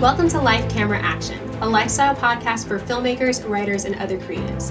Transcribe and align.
Welcome 0.00 0.28
to 0.28 0.38
Life 0.38 0.70
Camera 0.70 0.98
Action, 1.00 1.40
a 1.62 1.66
lifestyle 1.66 2.14
podcast 2.14 2.68
for 2.68 2.78
filmmakers, 2.78 3.48
writers, 3.48 3.86
and 3.86 3.94
other 3.94 4.18
creatives. 4.18 4.70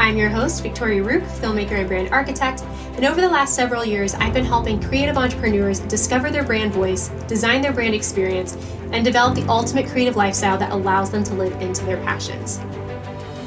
I'm 0.00 0.16
your 0.16 0.28
host, 0.28 0.64
Victoria 0.64 1.00
Roop, 1.00 1.22
filmmaker 1.22 1.78
and 1.78 1.86
brand 1.86 2.08
architect, 2.08 2.62
and 2.96 3.04
over 3.04 3.20
the 3.20 3.28
last 3.28 3.54
several 3.54 3.84
years, 3.84 4.14
I've 4.14 4.34
been 4.34 4.44
helping 4.44 4.82
creative 4.82 5.16
entrepreneurs 5.16 5.78
discover 5.78 6.28
their 6.28 6.42
brand 6.42 6.72
voice, 6.72 7.10
design 7.28 7.62
their 7.62 7.72
brand 7.72 7.94
experience, 7.94 8.56
and 8.90 9.04
develop 9.04 9.36
the 9.36 9.46
ultimate 9.46 9.86
creative 9.86 10.16
lifestyle 10.16 10.58
that 10.58 10.72
allows 10.72 11.08
them 11.08 11.22
to 11.22 11.34
live 11.34 11.52
into 11.62 11.84
their 11.84 11.98
passions. 11.98 12.58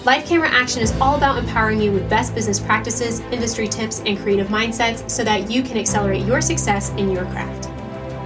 Life 0.05 0.25
Camera 0.29 0.47
Action 0.47 0.81
is 0.81 0.97
all 1.01 1.17
about 1.17 1.39
empowering 1.39 1.81
you 1.81 1.91
with 1.91 2.09
best 2.09 2.35
business 2.35 2.57
practices, 2.57 3.19
industry 3.33 3.67
tips, 3.67 4.01
and 4.05 4.17
creative 4.17 4.47
mindsets 4.47 5.11
so 5.11 5.25
that 5.25 5.51
you 5.51 5.61
can 5.61 5.75
accelerate 5.75 6.25
your 6.25 6.39
success 6.39 6.91
in 6.91 7.11
your 7.11 7.25
craft. 7.25 7.76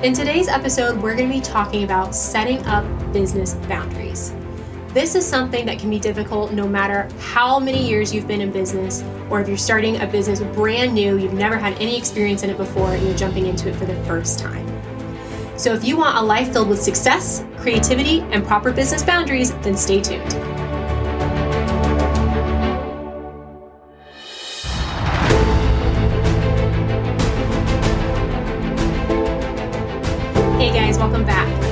In 0.03 0.13
today's 0.13 0.47
episode, 0.47 0.99
we're 0.99 1.15
going 1.15 1.29
to 1.29 1.35
be 1.35 1.41
talking 1.41 1.83
about 1.83 2.15
setting 2.15 2.65
up 2.65 2.83
business 3.13 3.53
boundaries. 3.69 4.33
This 4.95 5.13
is 5.13 5.23
something 5.23 5.63
that 5.67 5.77
can 5.77 5.91
be 5.91 5.99
difficult 5.99 6.53
no 6.53 6.67
matter 6.67 7.07
how 7.19 7.59
many 7.59 7.87
years 7.87 8.11
you've 8.11 8.27
been 8.27 8.41
in 8.41 8.51
business, 8.51 9.03
or 9.29 9.41
if 9.41 9.47
you're 9.47 9.57
starting 9.57 10.01
a 10.01 10.07
business 10.07 10.39
brand 10.55 10.95
new, 10.95 11.19
you've 11.19 11.35
never 11.35 11.55
had 11.55 11.73
any 11.73 11.95
experience 11.95 12.41
in 12.41 12.49
it 12.49 12.57
before, 12.57 12.95
and 12.95 13.05
you're 13.05 13.15
jumping 13.15 13.45
into 13.45 13.69
it 13.69 13.75
for 13.75 13.85
the 13.85 13.93
first 14.05 14.39
time. 14.39 14.67
So, 15.55 15.71
if 15.71 15.85
you 15.85 15.97
want 15.97 16.17
a 16.17 16.21
life 16.21 16.51
filled 16.51 16.69
with 16.69 16.81
success, 16.81 17.45
creativity, 17.57 18.21
and 18.31 18.43
proper 18.43 18.71
business 18.71 19.03
boundaries, 19.03 19.53
then 19.57 19.77
stay 19.77 20.01
tuned. 20.01 20.50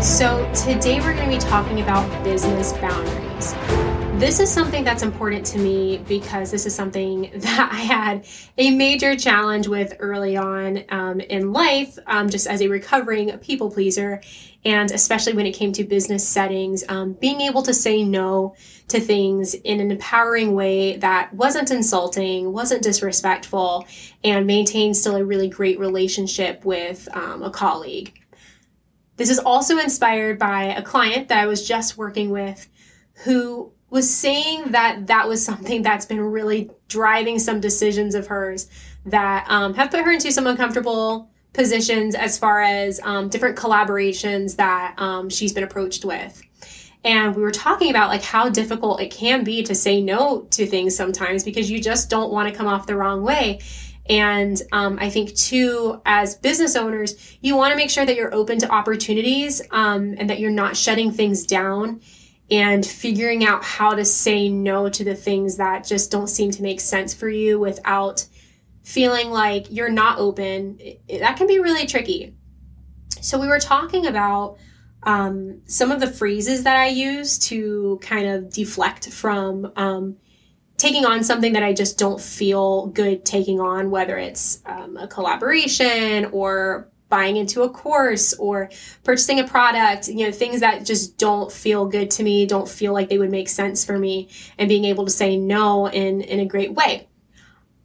So, 0.09 0.52
today 0.54 0.99
we're 0.99 1.13
going 1.13 1.30
to 1.30 1.36
be 1.36 1.38
talking 1.38 1.81
about 1.81 2.24
business 2.24 2.74
boundaries. 2.74 3.54
This 4.20 4.40
is 4.40 4.52
something 4.52 4.84
that's 4.84 5.04
important 5.04 5.46
to 5.46 5.60
me 5.60 5.99
because 6.10 6.49
this 6.49 6.65
is 6.65 6.74
something 6.74 7.29
that 7.35 7.70
I 7.71 7.76
had 7.76 8.26
a 8.57 8.71
major 8.71 9.15
challenge 9.15 9.68
with 9.68 9.93
early 9.99 10.35
on 10.35 10.84
um, 10.90 11.21
in 11.21 11.54
life, 11.54 11.98
um, 12.07 12.27
just 12.27 12.48
as 12.48 12.62
a 12.63 12.68
recovering 12.68 13.37
people 13.37 13.70
pleaser, 13.70 14.20
and 14.65 14.90
especially 14.90 15.34
when 15.34 15.46
it 15.46 15.54
came 15.54 15.71
to 15.74 15.84
business 15.84 16.27
settings, 16.27 16.84
um, 16.90 17.13
being 17.13 17.41
able 17.41 17.62
to 17.62 17.74
say 17.74 18.04
no 18.04 18.55
to 18.87 18.99
things 18.99 19.54
in 19.54 19.80
an 19.80 19.91
empowering 19.91 20.55
way 20.55 20.98
that 20.98 21.32
wasn't 21.35 21.70
insulting, 21.70 22.52
wasn't 22.52 22.82
disrespectful, 22.82 23.87
and 24.24 24.48
maintained 24.48 24.98
still 24.98 25.15
a 25.15 25.24
really 25.24 25.48
great 25.48 25.80
relationship 25.80 26.65
with 26.65 27.07
um, 27.15 27.43
a 27.43 27.52
colleague. 27.52 28.18
This 29.20 29.29
is 29.29 29.37
also 29.37 29.77
inspired 29.79 30.39
by 30.39 30.63
a 30.63 30.81
client 30.81 31.27
that 31.27 31.39
I 31.39 31.45
was 31.45 31.67
just 31.67 31.98
working 31.98 32.29
with 32.29 32.70
who 33.25 33.73
was 33.89 34.09
saying 34.09 34.71
that 34.71 35.07
that 35.07 35.27
was 35.27 35.43
something 35.43 35.81
that's 35.81 36.05
been 36.05 36.21
really 36.21 36.71
driving 36.87 37.37
some 37.37 37.59
decisions 37.59 38.15
of 38.15 38.27
hers 38.27 38.70
that 39.05 39.45
um, 39.49 39.73
have 39.73 39.91
put 39.91 40.05
her 40.05 40.12
into 40.13 40.31
some 40.31 40.47
uncomfortable 40.47 41.29
positions 41.51 42.15
as 42.15 42.37
far 42.37 42.62
as 42.62 43.01
um, 43.03 43.27
different 43.27 43.57
collaborations 43.57 44.55
that 44.55 44.97
um, 44.97 45.29
she's 45.29 45.51
been 45.51 45.65
approached 45.65 46.05
with. 46.05 46.41
And 47.03 47.35
we 47.35 47.41
were 47.41 47.51
talking 47.51 47.90
about 47.90 48.07
like 48.07 48.23
how 48.23 48.47
difficult 48.47 49.01
it 49.01 49.12
can 49.12 49.43
be 49.43 49.63
to 49.63 49.75
say 49.75 50.01
no 50.01 50.47
to 50.51 50.65
things 50.65 50.95
sometimes 50.95 51.43
because 51.43 51.70
you 51.70 51.81
just 51.81 52.09
don't 52.09 52.31
want 52.31 52.47
to 52.47 52.55
come 52.55 52.67
off 52.67 52.87
the 52.87 52.95
wrong 52.95 53.21
way 53.23 53.59
and 54.10 54.60
um, 54.71 54.98
I 54.99 55.12
think, 55.12 55.35
too, 55.35 56.02
as 56.04 56.35
business 56.35 56.76
owners, 56.76 57.38
you 57.41 57.55
want 57.55 57.71
to 57.71 57.77
make 57.77 57.91
sure 57.91 58.05
that 58.05 58.15
you're 58.15 58.34
open 58.34 58.57
to 58.60 58.71
opportunities 58.71 59.62
um, 59.70 60.15
and 60.18 60.32
that 60.32 60.40
you're 60.40 60.49
not 60.49 60.76
shutting 60.76 61.12
things 61.12 61.46
down 61.46 62.02
and 62.49 62.84
figuring 62.84 63.46
out 63.46 63.63
how 63.63 63.93
to 63.93 64.03
say 64.03 64.50
no 64.50 64.90
to 64.90 65.03
the 65.03 65.13
things 65.13 65.57
that 65.57 65.85
just 65.85 66.09
don't 66.09 66.28
seem 66.28 66.50
to 66.50 66.64
make 66.64 66.80
sense 66.80 67.14
for 67.14 67.30
you 67.30 67.59
without 67.59 68.25
feeling 68.81 69.30
like 69.30 69.68
you're 69.70 69.90
not 69.90 70.18
open. 70.18 70.80
That 71.08 71.38
can 71.38 71.46
be 71.46 71.59
really 71.59 71.86
tricky. 71.86 72.34
So, 73.22 73.40
we 73.40 73.47
were 73.47 73.59
talking 73.59 74.08
about 74.08 74.58
um, 75.03 75.62
some 75.66 75.91
of 75.91 76.00
the 76.00 76.09
phrases 76.09 76.64
that 76.64 76.76
I 76.76 76.88
use 76.88 77.38
to 77.50 78.00
kind 78.02 78.28
of 78.28 78.52
deflect 78.52 79.12
from 79.12 79.72
um, 79.76 80.18
taking 80.79 81.06
on 81.06 81.23
something 81.23 81.53
that 81.53 81.62
I 81.62 81.73
just 81.73 82.00
don't 82.00 82.19
feel 82.19 82.88
good 82.88 83.25
taking 83.25 83.59
on, 83.59 83.91
whether 83.91 84.17
it's 84.17 84.62
um, 84.66 84.95
a 84.97 85.07
collaboration 85.07 86.25
or 86.31 86.90
buying 87.09 87.35
into 87.35 87.63
a 87.63 87.69
course 87.69 88.34
or 88.34 88.69
purchasing 89.03 89.40
a 89.40 89.47
product, 89.47 90.07
you 90.07 90.25
know, 90.25 90.31
things 90.31 90.62
that 90.62 90.85
just 90.85 91.17
don't 91.17 91.51
feel 91.51 91.85
good 91.85 92.09
to 92.12 92.23
me, 92.23 92.45
don't 92.45 92.69
feel 92.69 92.94
like 92.94 93.09
they 93.09 93.17
would 93.17 93.31
make 93.31 93.50
sense 93.50 93.84
for 93.84 94.00
me, 94.00 94.29
and 94.57 94.69
being 94.69 94.85
able 94.85 95.06
to 95.06 95.12
say 95.12 95.35
no 95.35 95.88
in, 95.88 96.22
in 96.22 96.40
a 96.40 96.45
great 96.45 96.73
way. 96.73 97.07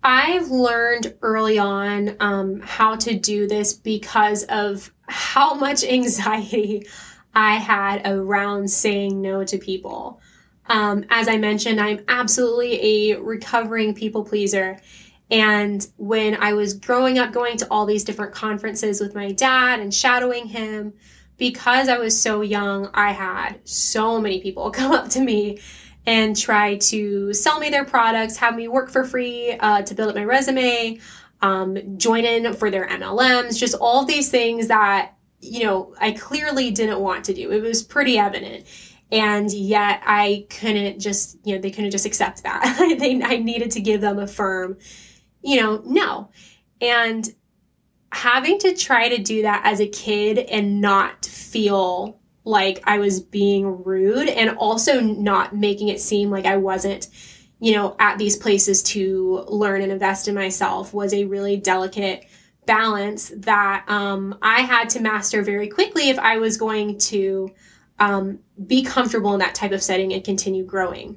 I've 0.04 0.48
learned 0.48 1.14
early 1.22 1.58
on 1.58 2.16
um, 2.20 2.60
how 2.60 2.94
to 2.96 3.14
do 3.18 3.48
this 3.48 3.72
because 3.72 4.44
of 4.44 4.92
how 5.08 5.54
much 5.54 5.82
anxiety 5.88 6.86
I 7.34 7.54
had 7.56 8.06
around 8.06 8.70
saying 8.70 9.20
no 9.20 9.42
to 9.44 9.58
people. 9.58 10.20
Um, 10.66 11.04
as 11.10 11.28
I 11.28 11.36
mentioned, 11.36 11.80
I'm 11.80 12.04
absolutely 12.08 13.12
a 13.12 13.20
recovering 13.20 13.94
people 13.94 14.24
pleaser. 14.24 14.78
And 15.30 15.86
when 15.96 16.36
I 16.36 16.52
was 16.52 16.74
growing 16.74 17.18
up, 17.18 17.32
going 17.32 17.56
to 17.58 17.66
all 17.70 17.86
these 17.86 18.04
different 18.04 18.32
conferences 18.32 19.00
with 19.00 19.14
my 19.14 19.32
dad 19.32 19.80
and 19.80 19.92
shadowing 19.92 20.46
him, 20.46 20.94
because 21.36 21.88
I 21.88 21.98
was 21.98 22.20
so 22.20 22.42
young, 22.42 22.90
I 22.94 23.12
had 23.12 23.60
so 23.64 24.20
many 24.20 24.40
people 24.40 24.70
come 24.70 24.92
up 24.92 25.08
to 25.10 25.20
me 25.20 25.60
and 26.06 26.36
try 26.36 26.76
to 26.76 27.32
sell 27.32 27.58
me 27.58 27.70
their 27.70 27.84
products, 27.84 28.36
have 28.36 28.54
me 28.54 28.68
work 28.68 28.90
for 28.90 29.04
free 29.04 29.52
uh, 29.52 29.82
to 29.82 29.94
build 29.94 30.10
up 30.10 30.14
my 30.14 30.24
resume, 30.24 30.98
um, 31.40 31.98
join 31.98 32.24
in 32.24 32.52
for 32.54 32.70
their 32.70 32.86
MLMs, 32.88 33.58
just 33.58 33.74
all 33.74 34.04
these 34.04 34.30
things 34.30 34.68
that, 34.68 35.14
you 35.40 35.64
know, 35.64 35.94
I 35.98 36.12
clearly 36.12 36.70
didn't 36.70 37.00
want 37.00 37.24
to 37.26 37.34
do. 37.34 37.50
It 37.50 37.62
was 37.62 37.82
pretty 37.82 38.18
evident 38.18 38.66
and 39.12 39.52
yet 39.52 40.02
I 40.04 40.46
couldn't 40.50 41.00
just, 41.00 41.38
you 41.44 41.54
know, 41.54 41.60
they 41.60 41.70
couldn't 41.70 41.90
just 41.90 42.06
accept 42.06 42.42
that. 42.42 42.96
they, 42.98 43.22
I 43.22 43.36
needed 43.36 43.70
to 43.72 43.80
give 43.80 44.00
them 44.00 44.18
a 44.18 44.26
firm, 44.26 44.78
you 45.42 45.60
know, 45.60 45.82
no. 45.84 46.30
And 46.80 47.28
having 48.12 48.58
to 48.60 48.74
try 48.74 49.08
to 49.08 49.22
do 49.22 49.42
that 49.42 49.62
as 49.64 49.80
a 49.80 49.88
kid 49.88 50.38
and 50.38 50.80
not 50.80 51.26
feel 51.26 52.20
like 52.44 52.82
I 52.84 52.98
was 52.98 53.20
being 53.20 53.84
rude 53.84 54.28
and 54.28 54.50
also 54.50 55.00
not 55.00 55.54
making 55.54 55.88
it 55.88 56.00
seem 56.00 56.30
like 56.30 56.44
I 56.44 56.56
wasn't, 56.56 57.08
you 57.58 57.72
know, 57.72 57.96
at 57.98 58.18
these 58.18 58.36
places 58.36 58.82
to 58.84 59.44
learn 59.48 59.80
and 59.80 59.90
invest 59.90 60.28
in 60.28 60.34
myself 60.34 60.92
was 60.92 61.14
a 61.14 61.24
really 61.24 61.56
delicate 61.56 62.26
balance 62.66 63.32
that 63.36 63.84
um, 63.88 64.38
I 64.42 64.60
had 64.60 64.90
to 64.90 65.00
master 65.00 65.42
very 65.42 65.68
quickly 65.68 66.10
if 66.10 66.18
I 66.18 66.38
was 66.38 66.56
going 66.56 66.98
to 66.98 67.50
um, 67.98 68.40
be 68.66 68.82
comfortable 68.82 69.32
in 69.32 69.40
that 69.40 69.54
type 69.54 69.72
of 69.72 69.82
setting 69.82 70.12
and 70.12 70.24
continue 70.24 70.64
growing. 70.64 71.16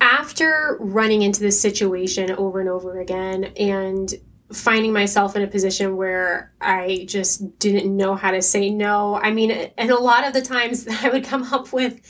After 0.00 0.76
running 0.80 1.22
into 1.22 1.40
this 1.40 1.60
situation 1.60 2.30
over 2.32 2.60
and 2.60 2.68
over 2.68 3.00
again 3.00 3.44
and 3.56 4.12
finding 4.52 4.92
myself 4.92 5.36
in 5.36 5.42
a 5.42 5.46
position 5.46 5.96
where 5.96 6.52
I 6.60 7.04
just 7.06 7.58
didn't 7.58 7.94
know 7.94 8.14
how 8.14 8.30
to 8.30 8.40
say 8.40 8.70
no, 8.70 9.16
I 9.16 9.30
mean, 9.30 9.50
and 9.50 9.90
a 9.90 9.98
lot 9.98 10.26
of 10.26 10.32
the 10.32 10.42
times 10.42 10.84
that 10.84 11.04
I 11.04 11.10
would 11.10 11.24
come 11.24 11.42
up 11.52 11.72
with 11.72 12.00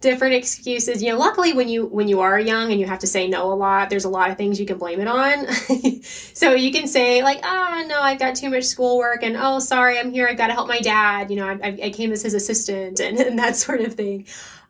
different 0.00 0.34
excuses. 0.34 1.02
You 1.02 1.12
know 1.12 1.18
luckily 1.18 1.52
when 1.52 1.68
you 1.68 1.86
when 1.86 2.06
you 2.08 2.20
are 2.20 2.38
young 2.38 2.70
and 2.70 2.78
you 2.78 2.86
have 2.86 2.98
to 3.00 3.06
say 3.06 3.26
no 3.28 3.52
a 3.52 3.54
lot 3.54 3.88
there's 3.88 4.04
a 4.04 4.10
lot 4.10 4.30
of 4.30 4.36
things 4.36 4.60
you 4.60 4.66
can 4.66 4.78
blame 4.78 5.00
it 5.00 5.08
on. 5.08 5.46
So 6.34 6.52
you 6.52 6.70
can 6.70 6.86
say 6.86 7.22
like 7.22 7.40
ah 7.42 7.80
oh, 7.82 7.86
no 7.86 8.00
i've 8.00 8.18
got 8.18 8.36
too 8.36 8.50
much 8.50 8.64
schoolwork 8.64 9.22
and 9.22 9.36
oh 9.36 9.58
sorry 9.58 9.98
i'm 9.98 10.12
here 10.12 10.28
i've 10.28 10.36
got 10.36 10.48
to 10.48 10.52
help 10.52 10.68
my 10.68 10.80
dad 10.80 11.30
you 11.30 11.36
know 11.36 11.46
i, 11.46 11.78
I 11.84 11.90
came 11.90 12.12
as 12.12 12.22
his 12.22 12.34
assistant 12.34 13.00
and, 13.06 13.18
and 13.18 13.38
that 13.38 13.56
sort 13.56 13.80
of 13.80 13.94
thing. 13.94 14.26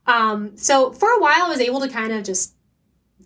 Um, 0.07 0.57
so 0.57 0.93
for 0.93 1.09
a 1.11 1.21
while 1.21 1.43
i 1.43 1.49
was 1.49 1.61
able 1.61 1.81
to 1.81 1.89
kind 1.89 2.13
of 2.13 2.25
just 2.25 2.55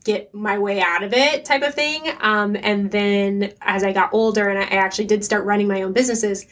get 0.05 0.35
my 0.35 0.59
way 0.59 0.81
out 0.81 1.03
of 1.03 1.13
it 1.13 1.45
type 1.45 1.63
of 1.63 1.75
thing. 1.75 2.11
Um, 2.21 2.57
and 2.57 2.91
then 2.91 3.53
as 3.61 3.85
i 3.85 3.93
got 3.93 4.15
older 4.15 4.49
and 4.49 4.59
I 4.59 4.77
actually 4.77 5.07
did 5.07 5.23
start 5.25 5.45
running 5.45 5.69
my 5.69 5.83
own 5.83 5.93
businesses 5.93 6.47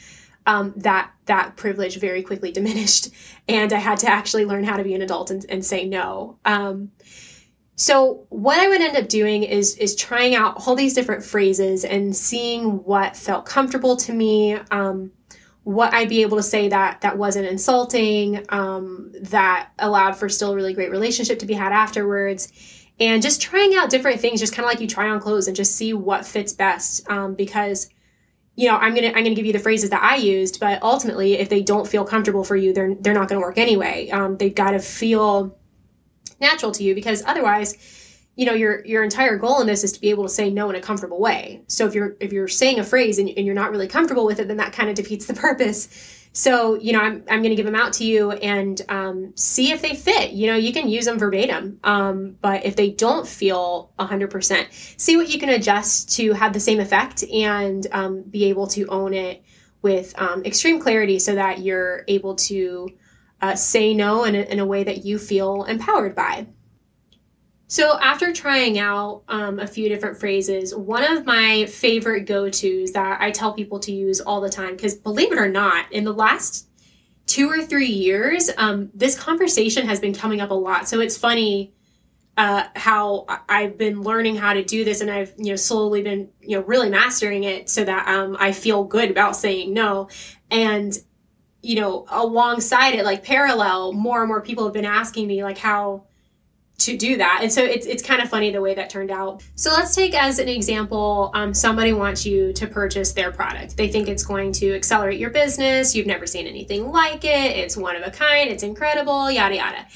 um, 0.48 0.72
that 0.76 1.12
that 1.26 1.56
privilege 1.56 2.00
very 2.00 2.22
quickly 2.22 2.50
diminished, 2.58 3.10
and 3.46 3.72
I 3.72 3.78
had 3.78 3.98
to 3.98 4.08
actually 4.08 4.46
learn 4.46 4.64
how 4.64 4.76
to 4.76 4.82
be 4.82 4.94
an 4.94 5.02
adult 5.02 5.30
and, 5.30 5.46
and 5.48 5.64
say 5.64 5.86
no. 5.86 6.38
Um, 6.44 6.90
so 7.76 8.26
what 8.30 8.58
I 8.58 8.66
would 8.66 8.80
end 8.80 8.96
up 8.96 9.08
doing 9.08 9.44
is 9.44 9.76
is 9.76 9.94
trying 9.94 10.34
out 10.34 10.66
all 10.66 10.74
these 10.74 10.94
different 10.94 11.22
phrases 11.24 11.84
and 11.84 12.16
seeing 12.16 12.82
what 12.84 13.16
felt 13.16 13.46
comfortable 13.46 13.94
to 13.98 14.12
me. 14.12 14.54
Um, 14.72 15.12
what 15.62 15.92
I'd 15.92 16.08
be 16.08 16.22
able 16.22 16.38
to 16.38 16.42
say 16.42 16.68
that 16.68 17.02
that 17.02 17.18
wasn't 17.18 17.46
insulting, 17.46 18.42
um, 18.48 19.12
that 19.20 19.68
allowed 19.78 20.16
for 20.16 20.30
still 20.30 20.52
a 20.52 20.56
really 20.56 20.72
great 20.72 20.90
relationship 20.90 21.40
to 21.40 21.46
be 21.46 21.52
had 21.52 21.72
afterwards, 21.72 22.50
and 22.98 23.22
just 23.22 23.42
trying 23.42 23.74
out 23.76 23.90
different 23.90 24.18
things, 24.18 24.40
just 24.40 24.54
kind 24.54 24.64
of 24.64 24.70
like 24.70 24.80
you 24.80 24.86
try 24.86 25.10
on 25.10 25.20
clothes 25.20 25.46
and 25.46 25.54
just 25.54 25.76
see 25.76 25.92
what 25.92 26.24
fits 26.24 26.54
best. 26.54 27.08
Um, 27.10 27.34
because 27.34 27.90
you 28.58 28.66
know, 28.66 28.76
I'm 28.76 28.92
gonna 28.92 29.06
I'm 29.14 29.22
gonna 29.22 29.36
give 29.36 29.46
you 29.46 29.52
the 29.52 29.60
phrases 29.60 29.90
that 29.90 30.02
I 30.02 30.16
used, 30.16 30.58
but 30.58 30.82
ultimately, 30.82 31.34
if 31.34 31.48
they 31.48 31.62
don't 31.62 31.86
feel 31.86 32.04
comfortable 32.04 32.42
for 32.42 32.56
you, 32.56 32.72
they're 32.72 32.96
they're 32.96 33.14
not 33.14 33.28
gonna 33.28 33.40
work 33.40 33.56
anyway. 33.56 34.10
Um, 34.10 34.36
they've 34.36 34.54
got 34.54 34.72
to 34.72 34.80
feel 34.80 35.56
natural 36.40 36.72
to 36.72 36.82
you 36.82 36.92
because 36.92 37.22
otherwise, 37.24 38.20
you 38.34 38.44
know, 38.44 38.54
your 38.54 38.84
your 38.84 39.04
entire 39.04 39.36
goal 39.36 39.60
in 39.60 39.68
this 39.68 39.84
is 39.84 39.92
to 39.92 40.00
be 40.00 40.10
able 40.10 40.24
to 40.24 40.28
say 40.28 40.50
no 40.50 40.68
in 40.70 40.74
a 40.74 40.80
comfortable 40.80 41.20
way. 41.20 41.62
So 41.68 41.86
if 41.86 41.94
you're 41.94 42.16
if 42.18 42.32
you're 42.32 42.48
saying 42.48 42.80
a 42.80 42.84
phrase 42.84 43.20
and, 43.20 43.28
and 43.28 43.46
you're 43.46 43.54
not 43.54 43.70
really 43.70 43.86
comfortable 43.86 44.26
with 44.26 44.40
it, 44.40 44.48
then 44.48 44.56
that 44.56 44.72
kind 44.72 44.88
of 44.88 44.96
defeats 44.96 45.26
the 45.26 45.34
purpose. 45.46 46.17
So, 46.32 46.74
you 46.74 46.92
know, 46.92 47.00
I'm, 47.00 47.24
I'm 47.28 47.40
going 47.40 47.50
to 47.50 47.56
give 47.56 47.66
them 47.66 47.74
out 47.74 47.92
to 47.94 48.04
you 48.04 48.32
and 48.32 48.80
um, 48.88 49.32
see 49.36 49.72
if 49.72 49.82
they 49.82 49.94
fit. 49.94 50.32
You 50.32 50.48
know, 50.48 50.56
you 50.56 50.72
can 50.72 50.88
use 50.88 51.06
them 51.06 51.18
verbatim. 51.18 51.80
Um, 51.84 52.36
but 52.40 52.64
if 52.64 52.76
they 52.76 52.90
don't 52.90 53.26
feel 53.26 53.92
100%, 53.98 55.00
see 55.00 55.16
what 55.16 55.28
you 55.28 55.38
can 55.38 55.48
adjust 55.48 56.14
to 56.16 56.32
have 56.32 56.52
the 56.52 56.60
same 56.60 56.80
effect 56.80 57.24
and 57.24 57.86
um, 57.92 58.22
be 58.22 58.44
able 58.46 58.66
to 58.68 58.86
own 58.86 59.14
it 59.14 59.42
with 59.82 60.18
um, 60.20 60.44
extreme 60.44 60.80
clarity 60.80 61.18
so 61.18 61.34
that 61.34 61.60
you're 61.60 62.04
able 62.08 62.34
to 62.34 62.88
uh, 63.40 63.54
say 63.54 63.94
no 63.94 64.24
in 64.24 64.34
a, 64.34 64.40
in 64.40 64.58
a 64.58 64.66
way 64.66 64.84
that 64.84 65.04
you 65.04 65.18
feel 65.18 65.64
empowered 65.64 66.14
by. 66.14 66.46
So, 67.70 67.98
after 68.00 68.32
trying 68.32 68.78
out 68.78 69.24
um, 69.28 69.58
a 69.58 69.66
few 69.66 69.90
different 69.90 70.18
phrases, 70.18 70.74
one 70.74 71.04
of 71.04 71.26
my 71.26 71.66
favorite 71.66 72.22
go 72.24 72.48
tos 72.48 72.92
that 72.92 73.20
I 73.20 73.30
tell 73.30 73.52
people 73.52 73.78
to 73.80 73.92
use 73.92 74.22
all 74.22 74.40
the 74.40 74.48
time, 74.48 74.74
because 74.74 74.94
believe 74.94 75.32
it 75.32 75.38
or 75.38 75.50
not, 75.50 75.92
in 75.92 76.04
the 76.04 76.12
last 76.14 76.66
two 77.26 77.50
or 77.50 77.62
three 77.62 77.90
years, 77.90 78.48
um, 78.56 78.90
this 78.94 79.18
conversation 79.18 79.86
has 79.86 80.00
been 80.00 80.14
coming 80.14 80.40
up 80.40 80.50
a 80.50 80.54
lot. 80.54 80.88
So, 80.88 81.00
it's 81.00 81.18
funny 81.18 81.74
uh, 82.38 82.64
how 82.74 83.26
I've 83.50 83.76
been 83.76 84.00
learning 84.00 84.36
how 84.36 84.54
to 84.54 84.64
do 84.64 84.82
this 84.82 85.02
and 85.02 85.10
I've, 85.10 85.34
you 85.36 85.50
know, 85.50 85.56
slowly 85.56 86.00
been, 86.00 86.30
you 86.40 86.56
know, 86.56 86.64
really 86.64 86.88
mastering 86.88 87.44
it 87.44 87.68
so 87.68 87.84
that 87.84 88.08
um, 88.08 88.34
I 88.40 88.52
feel 88.52 88.84
good 88.84 89.10
about 89.10 89.36
saying 89.36 89.74
no. 89.74 90.08
And, 90.50 90.96
you 91.60 91.80
know, 91.80 92.06
alongside 92.08 92.94
it, 92.94 93.04
like 93.04 93.24
parallel, 93.24 93.92
more 93.92 94.20
and 94.20 94.28
more 94.28 94.40
people 94.40 94.64
have 94.64 94.72
been 94.72 94.86
asking 94.86 95.26
me, 95.26 95.44
like, 95.44 95.58
how 95.58 96.04
to 96.78 96.96
do 96.96 97.16
that. 97.16 97.40
And 97.42 97.52
so 97.52 97.64
it's, 97.64 97.86
it's 97.86 98.02
kind 98.02 98.22
of 98.22 98.30
funny 98.30 98.50
the 98.50 98.60
way 98.60 98.74
that 98.74 98.88
turned 98.88 99.10
out. 99.10 99.42
So 99.56 99.72
let's 99.72 99.94
take 99.94 100.14
as 100.14 100.38
an 100.38 100.48
example 100.48 101.30
um, 101.34 101.52
somebody 101.52 101.92
wants 101.92 102.24
you 102.24 102.52
to 102.52 102.66
purchase 102.66 103.12
their 103.12 103.32
product. 103.32 103.76
They 103.76 103.88
think 103.88 104.08
it's 104.08 104.24
going 104.24 104.52
to 104.52 104.74
accelerate 104.74 105.18
your 105.18 105.30
business. 105.30 105.94
You've 105.94 106.06
never 106.06 106.26
seen 106.26 106.46
anything 106.46 106.90
like 106.90 107.24
it. 107.24 107.56
It's 107.56 107.76
one 107.76 107.96
of 107.96 108.06
a 108.06 108.10
kind. 108.10 108.48
It's 108.48 108.62
incredible, 108.62 109.30
yada, 109.30 109.56
yada. 109.56 109.86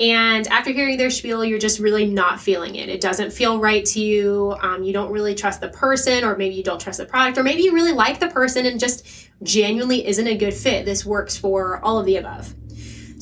And 0.00 0.48
after 0.48 0.72
hearing 0.72 0.96
their 0.96 1.10
spiel, 1.10 1.44
you're 1.44 1.58
just 1.58 1.78
really 1.78 2.06
not 2.06 2.40
feeling 2.40 2.76
it. 2.76 2.88
It 2.88 3.02
doesn't 3.02 3.30
feel 3.30 3.60
right 3.60 3.84
to 3.84 4.00
you. 4.00 4.56
Um, 4.62 4.82
you 4.82 4.92
don't 4.92 5.12
really 5.12 5.34
trust 5.34 5.60
the 5.60 5.68
person, 5.68 6.24
or 6.24 6.36
maybe 6.36 6.54
you 6.54 6.64
don't 6.64 6.80
trust 6.80 6.98
the 6.98 7.04
product, 7.04 7.36
or 7.36 7.42
maybe 7.42 7.62
you 7.62 7.74
really 7.74 7.92
like 7.92 8.18
the 8.18 8.28
person 8.28 8.64
and 8.64 8.80
just 8.80 9.28
genuinely 9.42 10.06
isn't 10.06 10.26
a 10.26 10.36
good 10.36 10.54
fit. 10.54 10.86
This 10.86 11.04
works 11.04 11.36
for 11.36 11.78
all 11.84 11.98
of 11.98 12.06
the 12.06 12.16
above. 12.16 12.54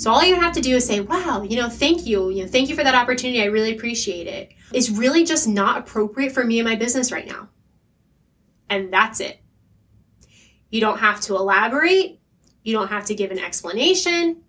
So 0.00 0.10
all 0.10 0.24
you 0.24 0.34
have 0.34 0.54
to 0.54 0.62
do 0.62 0.76
is 0.76 0.86
say, 0.86 1.00
wow, 1.00 1.42
you 1.42 1.60
know, 1.60 1.68
thank 1.68 2.06
you. 2.06 2.30
You 2.30 2.44
know, 2.44 2.48
thank 2.50 2.70
you 2.70 2.74
for 2.74 2.82
that 2.82 2.94
opportunity. 2.94 3.42
I 3.42 3.46
really 3.46 3.76
appreciate 3.76 4.26
it. 4.26 4.50
It's 4.72 4.88
really 4.88 5.26
just 5.26 5.46
not 5.46 5.76
appropriate 5.76 6.32
for 6.32 6.42
me 6.42 6.58
and 6.58 6.66
my 6.66 6.74
business 6.74 7.12
right 7.12 7.26
now. 7.26 7.50
And 8.70 8.90
that's 8.90 9.20
it. 9.20 9.42
You 10.70 10.80
don't 10.80 11.00
have 11.00 11.20
to 11.22 11.36
elaborate. 11.36 12.18
You 12.62 12.72
don't 12.72 12.88
have 12.88 13.04
to 13.06 13.14
give 13.14 13.30
an 13.30 13.38
explanation. 13.38 14.40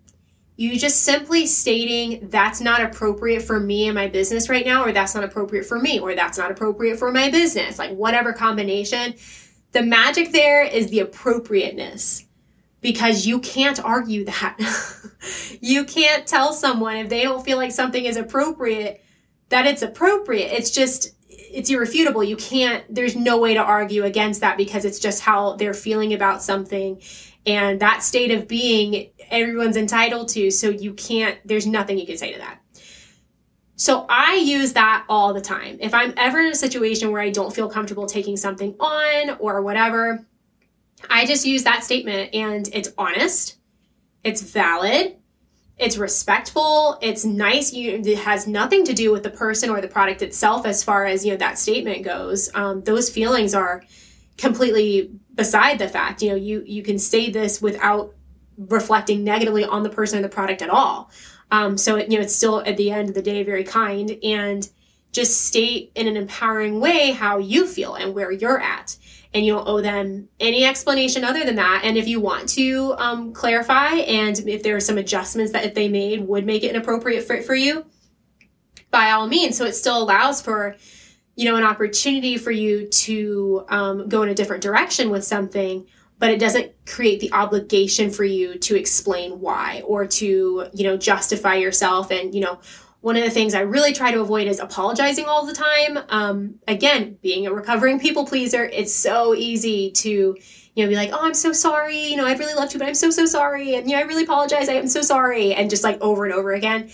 You 0.56 0.78
just 0.78 1.02
simply 1.02 1.46
stating 1.46 2.30
that's 2.30 2.62
not 2.62 2.80
appropriate 2.80 3.42
for 3.42 3.60
me 3.60 3.88
and 3.88 3.94
my 3.94 4.08
business 4.08 4.48
right 4.48 4.64
now, 4.64 4.82
or 4.82 4.92
that's 4.92 5.14
not 5.14 5.22
appropriate 5.22 5.66
for 5.66 5.78
me, 5.78 6.00
or 6.00 6.14
that's 6.14 6.38
not 6.38 6.50
appropriate 6.50 6.98
for 6.98 7.12
my 7.12 7.30
business, 7.30 7.78
like 7.78 7.90
whatever 7.90 8.32
combination. 8.32 9.16
The 9.72 9.82
magic 9.82 10.32
there 10.32 10.62
is 10.62 10.88
the 10.88 11.00
appropriateness 11.00 12.24
because 12.82 13.26
you 13.26 13.38
can't 13.40 13.82
argue 13.82 14.26
that. 14.26 14.58
you 15.60 15.84
can't 15.84 16.26
tell 16.26 16.52
someone 16.52 16.96
if 16.96 17.08
they 17.08 17.22
don't 17.22 17.42
feel 17.42 17.56
like 17.56 17.72
something 17.72 18.04
is 18.04 18.18
appropriate 18.18 19.02
that 19.52 19.66
it's 19.66 19.82
appropriate. 19.82 20.50
It's 20.50 20.70
just, 20.70 21.14
it's 21.28 21.70
irrefutable. 21.70 22.24
You 22.24 22.36
can't, 22.36 22.82
there's 22.92 23.14
no 23.14 23.38
way 23.38 23.52
to 23.54 23.60
argue 23.60 24.02
against 24.04 24.40
that 24.40 24.56
because 24.56 24.86
it's 24.86 24.98
just 24.98 25.20
how 25.20 25.56
they're 25.56 25.74
feeling 25.74 26.14
about 26.14 26.42
something. 26.42 27.00
And 27.44 27.78
that 27.80 28.02
state 28.02 28.30
of 28.30 28.48
being, 28.48 29.10
everyone's 29.30 29.76
entitled 29.76 30.28
to. 30.30 30.50
So 30.50 30.70
you 30.70 30.94
can't, 30.94 31.38
there's 31.44 31.66
nothing 31.66 31.98
you 31.98 32.06
can 32.06 32.16
say 32.16 32.32
to 32.32 32.38
that. 32.38 32.60
So 33.76 34.06
I 34.08 34.36
use 34.36 34.72
that 34.72 35.04
all 35.08 35.34
the 35.34 35.40
time. 35.40 35.76
If 35.80 35.92
I'm 35.92 36.14
ever 36.16 36.40
in 36.40 36.52
a 36.52 36.54
situation 36.54 37.12
where 37.12 37.20
I 37.20 37.30
don't 37.30 37.54
feel 37.54 37.68
comfortable 37.68 38.06
taking 38.06 38.38
something 38.38 38.74
on 38.80 39.36
or 39.38 39.60
whatever, 39.60 40.26
I 41.10 41.26
just 41.26 41.46
use 41.46 41.64
that 41.64 41.84
statement 41.84 42.34
and 42.34 42.68
it's 42.72 42.92
honest, 42.96 43.56
it's 44.24 44.42
valid, 44.42 45.16
it's 45.78 45.96
respectful, 45.96 46.98
it's 47.02 47.24
nice. 47.24 47.72
You, 47.72 48.02
it 48.04 48.18
has 48.18 48.46
nothing 48.46 48.84
to 48.84 48.92
do 48.92 49.10
with 49.10 49.22
the 49.22 49.30
person 49.30 49.70
or 49.70 49.80
the 49.80 49.88
product 49.88 50.22
itself 50.22 50.64
as 50.66 50.84
far 50.84 51.06
as 51.06 51.24
you 51.24 51.32
know 51.32 51.38
that 51.38 51.58
statement 51.58 52.04
goes. 52.04 52.50
Um, 52.54 52.82
those 52.82 53.10
feelings 53.10 53.54
are 53.54 53.82
completely 54.36 55.10
beside 55.34 55.78
the 55.78 55.88
fact. 55.88 56.22
You 56.22 56.30
know, 56.30 56.36
you 56.36 56.62
you 56.66 56.82
can 56.82 56.98
say 56.98 57.30
this 57.30 57.60
without 57.60 58.14
reflecting 58.56 59.24
negatively 59.24 59.64
on 59.64 59.82
the 59.82 59.90
person 59.90 60.18
or 60.18 60.22
the 60.22 60.28
product 60.28 60.62
at 60.62 60.70
all. 60.70 61.10
Um, 61.50 61.76
so 61.76 61.96
it, 61.96 62.10
you 62.10 62.16
know, 62.16 62.22
it's 62.22 62.34
still 62.34 62.60
at 62.60 62.76
the 62.76 62.90
end 62.90 63.08
of 63.08 63.14
the 63.14 63.22
day 63.22 63.42
very 63.42 63.64
kind 63.64 64.18
and 64.22 64.68
just 65.12 65.46
state 65.46 65.92
in 65.94 66.06
an 66.06 66.16
empowering 66.16 66.80
way 66.80 67.10
how 67.10 67.38
you 67.38 67.66
feel 67.66 67.94
and 67.94 68.14
where 68.14 68.32
you're 68.32 68.60
at 68.60 68.96
and 69.34 69.46
you 69.46 69.54
don't 69.54 69.66
owe 69.66 69.80
them 69.80 70.28
any 70.40 70.64
explanation 70.64 71.24
other 71.24 71.44
than 71.44 71.56
that. 71.56 71.82
And 71.84 71.96
if 71.96 72.06
you 72.06 72.20
want 72.20 72.48
to 72.50 72.94
um, 72.98 73.32
clarify 73.32 73.94
and 73.94 74.38
if 74.40 74.62
there 74.62 74.76
are 74.76 74.80
some 74.80 74.98
adjustments 74.98 75.52
that 75.52 75.64
if 75.64 75.74
they 75.74 75.88
made 75.88 76.26
would 76.26 76.44
make 76.44 76.64
it 76.64 76.74
an 76.74 76.80
appropriate 76.80 77.24
fit 77.24 77.44
for 77.44 77.54
you, 77.54 77.86
by 78.90 79.10
all 79.10 79.26
means. 79.26 79.56
So 79.56 79.64
it 79.64 79.72
still 79.72 80.02
allows 80.02 80.42
for, 80.42 80.76
you 81.34 81.50
know, 81.50 81.56
an 81.56 81.64
opportunity 81.64 82.36
for 82.36 82.50
you 82.50 82.86
to 82.88 83.64
um, 83.68 84.08
go 84.08 84.22
in 84.22 84.28
a 84.28 84.34
different 84.34 84.62
direction 84.62 85.08
with 85.08 85.24
something, 85.24 85.86
but 86.18 86.30
it 86.30 86.38
doesn't 86.38 86.72
create 86.86 87.20
the 87.20 87.32
obligation 87.32 88.10
for 88.10 88.24
you 88.24 88.58
to 88.58 88.78
explain 88.78 89.40
why 89.40 89.82
or 89.86 90.06
to, 90.06 90.68
you 90.74 90.84
know, 90.84 90.96
justify 90.98 91.54
yourself 91.54 92.10
and, 92.10 92.34
you 92.34 92.42
know, 92.42 92.60
one 93.02 93.16
of 93.16 93.24
the 93.24 93.30
things 93.30 93.52
I 93.52 93.60
really 93.60 93.92
try 93.92 94.12
to 94.12 94.20
avoid 94.20 94.46
is 94.46 94.60
apologizing 94.60 95.26
all 95.26 95.44
the 95.44 95.52
time. 95.52 95.98
Um, 96.08 96.54
again, 96.68 97.18
being 97.20 97.46
a 97.46 97.52
recovering 97.52 97.98
people 97.98 98.24
pleaser, 98.24 98.64
it's 98.64 98.94
so 98.94 99.34
easy 99.34 99.90
to, 99.90 100.08
you 100.74 100.84
know, 100.84 100.88
be 100.88 100.94
like, 100.94 101.10
oh, 101.12 101.18
I'm 101.20 101.34
so 101.34 101.52
sorry. 101.52 101.98
You 101.98 102.16
know, 102.16 102.24
I'd 102.24 102.38
really 102.38 102.54
love 102.54 102.70
to, 102.70 102.78
but 102.78 102.86
I'm 102.86 102.94
so, 102.94 103.10
so 103.10 103.26
sorry. 103.26 103.74
And, 103.74 103.90
you 103.90 103.96
know, 103.96 104.02
I 104.02 104.06
really 104.06 104.22
apologize. 104.22 104.68
I 104.68 104.74
am 104.74 104.86
so 104.86 105.02
sorry. 105.02 105.52
And 105.52 105.68
just 105.68 105.82
like 105.82 106.00
over 106.00 106.24
and 106.24 106.32
over 106.32 106.52
again. 106.52 106.90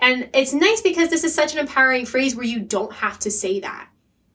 And 0.00 0.28
it's 0.34 0.52
nice 0.52 0.80
because 0.80 1.10
this 1.10 1.22
is 1.22 1.32
such 1.32 1.52
an 1.52 1.60
empowering 1.60 2.06
phrase 2.06 2.34
where 2.34 2.44
you 2.44 2.58
don't 2.58 2.92
have 2.92 3.20
to 3.20 3.30
say 3.30 3.60
that. 3.60 3.88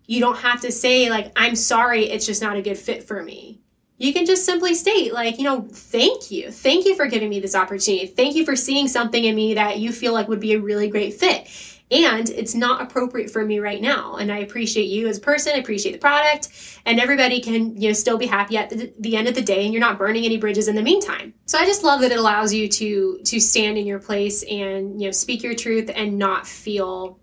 You 0.06 0.22
don't 0.22 0.38
have 0.38 0.62
to 0.62 0.72
say, 0.72 1.10
like, 1.10 1.34
I'm 1.36 1.58
sorry, 1.58 2.06
it's 2.06 2.25
just 2.25 2.42
not 2.42 2.56
a 2.56 2.62
good 2.62 2.78
fit 2.78 3.04
for 3.04 3.22
me 3.22 3.60
you 3.98 4.13
can 4.13 4.25
just 4.25 4.46
simply 4.46 4.75
state 4.75 5.13
like 5.13 5.38
you 5.38 5.44
know 5.44 5.68
thank 5.72 6.32
you. 6.32 6.51
Thank 6.51 6.86
you 6.86 6.96
for 6.96 7.08
giving 7.08 7.30
me 7.30 7.39
this 7.39 7.56
opportunity. 7.56 8.08
Thank 8.08 8.36
you 8.36 8.46
for 8.46 8.56
seeing 8.56 8.88
something 8.88 9.24
in 9.24 9.36
me 9.36 9.56
that 9.56 9.80
you 9.80 9.92
feel 9.92 10.13
like 10.13 10.27
would 10.27 10.39
be 10.39 10.54
a 10.54 10.60
really 10.60 10.89
great 10.89 11.16
fit. 11.16 11.48
And 11.89 12.30
it's 12.30 12.54
not 12.54 12.82
appropriate 12.82 13.32
for 13.32 13.46
me 13.46 13.60
right 13.60 13.82
now. 13.82 14.18
And 14.18 14.30
i 14.30 14.39
appreciate 14.39 14.88
you 14.88 15.08
as 15.08 15.20
a 15.20 15.22
person. 15.22 15.54
I 15.56 15.60
appreciate 15.60 15.94
the 15.94 16.00
product. 16.00 16.50
And 16.86 17.00
everybody 17.00 17.39
can 17.39 17.80
you 17.82 17.89
know 17.89 17.94
still 17.94 18.18
be 18.18 18.27
happy 18.27 18.58
at 18.58 18.70
the, 18.70 18.94
the 19.00 19.16
end 19.16 19.27
of 19.27 19.36
the 19.36 19.42
day 19.42 19.63
and 19.63 19.74
you're 19.74 19.80
not 19.80 19.98
burning 19.98 20.25
any 20.25 20.38
bridges 20.38 20.68
in 20.68 20.75
the 20.75 20.84
meantime. 20.84 21.34
So 21.46 21.58
i 21.58 21.66
just 21.66 21.84
love 21.84 22.01
that 22.01 22.12
it 22.12 22.20
allows 22.20 22.54
you 22.54 22.68
to 22.68 23.20
to 23.24 23.39
stand 23.39 23.77
in 23.77 23.88
your 23.88 24.00
place 24.00 24.44
and 24.44 25.01
you 25.01 25.08
know 25.08 25.12
speak 25.12 25.44
your 25.44 25.56
truth 25.56 25.89
and 25.94 26.18
not 26.18 26.46
feel 26.46 27.20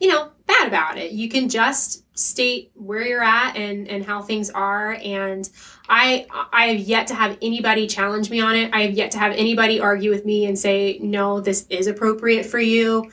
you 0.00 0.08
know 0.08 0.32
bad 0.46 0.68
about 0.68 0.98
it. 0.98 1.12
You 1.12 1.28
can 1.28 1.48
just 1.48 2.02
state 2.18 2.72
where 2.74 3.06
you're 3.06 3.22
at 3.22 3.56
and 3.56 3.88
and 3.88 4.04
how 4.04 4.22
things 4.22 4.50
are. 4.50 4.94
And 5.02 5.48
i 5.92 6.26
i 6.52 6.66
have 6.68 6.80
yet 6.80 7.06
to 7.06 7.14
have 7.14 7.38
anybody 7.42 7.86
challenge 7.86 8.30
me 8.30 8.40
on 8.40 8.56
it. 8.56 8.70
I 8.72 8.82
have 8.82 8.92
yet 8.94 9.12
to 9.12 9.18
have 9.18 9.32
anybody 9.32 9.78
argue 9.78 10.10
with 10.10 10.24
me 10.24 10.46
and 10.46 10.58
say 10.58 10.98
no 11.00 11.40
this 11.40 11.66
is 11.68 11.86
appropriate 11.86 12.46
for 12.46 12.58
you. 12.58 13.10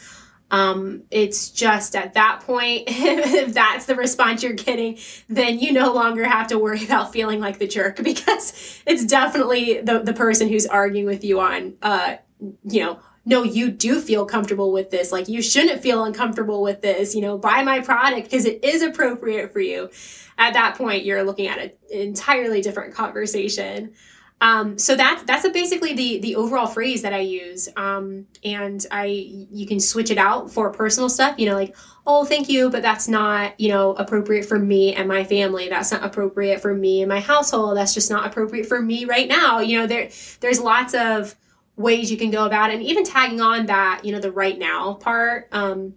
Um, 0.51 1.03
it's 1.11 1.51
just 1.51 1.95
at 1.95 2.15
that 2.15 2.41
point 2.43 2.85
if 2.87 3.53
that's 3.53 3.85
the 3.85 3.95
response 3.95 4.41
you're 4.41 4.53
getting 4.53 4.97
then 5.27 5.59
you 5.59 5.71
no 5.73 5.93
longer 5.93 6.23
have 6.23 6.47
to 6.47 6.57
worry 6.57 6.83
about 6.83 7.13
feeling 7.13 7.39
like 7.39 7.59
the 7.59 7.67
jerk 7.67 7.97
because 8.03 8.81
it's 8.87 9.05
definitely 9.05 9.81
the, 9.81 9.99
the 9.99 10.13
person 10.13 10.47
who's 10.49 10.65
arguing 10.65 11.05
with 11.05 11.23
you 11.23 11.39
on 11.39 11.75
uh, 11.83 12.15
you 12.63 12.81
know 12.81 12.99
no, 13.25 13.43
you 13.43 13.69
do 13.69 13.99
feel 13.99 14.25
comfortable 14.25 14.71
with 14.71 14.89
this. 14.89 15.11
Like 15.11 15.27
you 15.27 15.41
shouldn't 15.41 15.81
feel 15.81 16.03
uncomfortable 16.03 16.61
with 16.61 16.81
this. 16.81 17.13
You 17.13 17.21
know, 17.21 17.37
buy 17.37 17.63
my 17.63 17.79
product 17.79 18.23
because 18.23 18.45
it 18.45 18.63
is 18.63 18.81
appropriate 18.81 19.53
for 19.53 19.59
you. 19.59 19.89
At 20.37 20.53
that 20.53 20.75
point, 20.75 21.03
you're 21.03 21.23
looking 21.23 21.47
at 21.47 21.59
an 21.59 21.71
entirely 21.91 22.61
different 22.61 22.93
conversation. 22.93 23.93
Um, 24.41 24.77
so 24.77 24.95
that's 24.95 25.23
that's 25.23 25.47
basically 25.49 25.93
the 25.93 26.19
the 26.19 26.35
overall 26.37 26.67
phrase 26.67 27.01
that 27.01 27.13
I 27.13 27.19
use. 27.19 27.67
Um, 27.75 28.25
and 28.43 28.85
I 28.89 29.05
you 29.05 29.67
can 29.67 29.79
switch 29.79 30.11
it 30.11 30.17
out 30.17 30.49
for 30.49 30.71
personal 30.71 31.09
stuff. 31.09 31.37
You 31.37 31.47
know, 31.47 31.55
like 31.55 31.75
oh 32.07 32.23
thank 32.23 32.47
you, 32.47 32.69
but 32.69 32.81
that's 32.81 33.07
not 33.09 33.59
you 33.59 33.69
know 33.69 33.93
appropriate 33.93 34.45
for 34.45 34.57
me 34.57 34.95
and 34.95 35.09
my 35.09 35.25
family. 35.25 35.67
That's 35.67 35.91
not 35.91 36.03
appropriate 36.03 36.61
for 36.61 36.73
me 36.73 37.01
and 37.01 37.09
my 37.09 37.19
household. 37.19 37.75
That's 37.75 37.93
just 37.93 38.09
not 38.09 38.25
appropriate 38.25 38.65
for 38.65 38.81
me 38.81 39.03
right 39.03 39.27
now. 39.27 39.59
You 39.59 39.79
know, 39.79 39.87
there 39.87 40.09
there's 40.39 40.61
lots 40.61 40.93
of 40.93 41.35
ways 41.79 42.11
you 42.11 42.17
can 42.17 42.29
go 42.29 42.45
about 42.45 42.69
it, 42.69 42.75
and 42.75 42.83
even 42.83 43.03
tagging 43.03 43.41
on 43.41 43.65
that 43.67 44.01
you 44.03 44.11
know 44.11 44.19
the 44.19 44.31
right 44.31 44.59
now 44.59 44.93
part 44.93 45.47
um, 45.51 45.95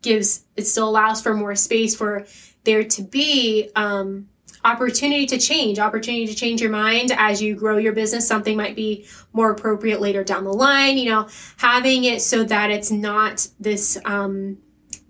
gives 0.00 0.44
it 0.56 0.66
still 0.66 0.88
allows 0.88 1.20
for 1.20 1.34
more 1.34 1.54
space 1.54 1.94
for 1.94 2.24
there 2.62 2.84
to 2.84 3.02
be 3.02 3.68
um, 3.74 4.28
opportunity 4.64 5.26
to 5.26 5.38
change, 5.38 5.78
opportunity 5.78 6.26
to 6.26 6.34
change 6.34 6.60
your 6.62 6.70
mind 6.70 7.12
as 7.12 7.42
you 7.42 7.54
grow 7.54 7.76
your 7.76 7.92
business. 7.92 8.26
Something 8.26 8.56
might 8.56 8.76
be 8.76 9.06
more 9.32 9.50
appropriate 9.50 10.00
later 10.00 10.24
down 10.24 10.44
the 10.44 10.52
line, 10.52 10.96
you 10.96 11.10
know, 11.10 11.28
having 11.58 12.04
it 12.04 12.22
so 12.22 12.44
that 12.44 12.70
it's 12.70 12.90
not 12.90 13.46
this 13.60 13.98
um, 14.06 14.58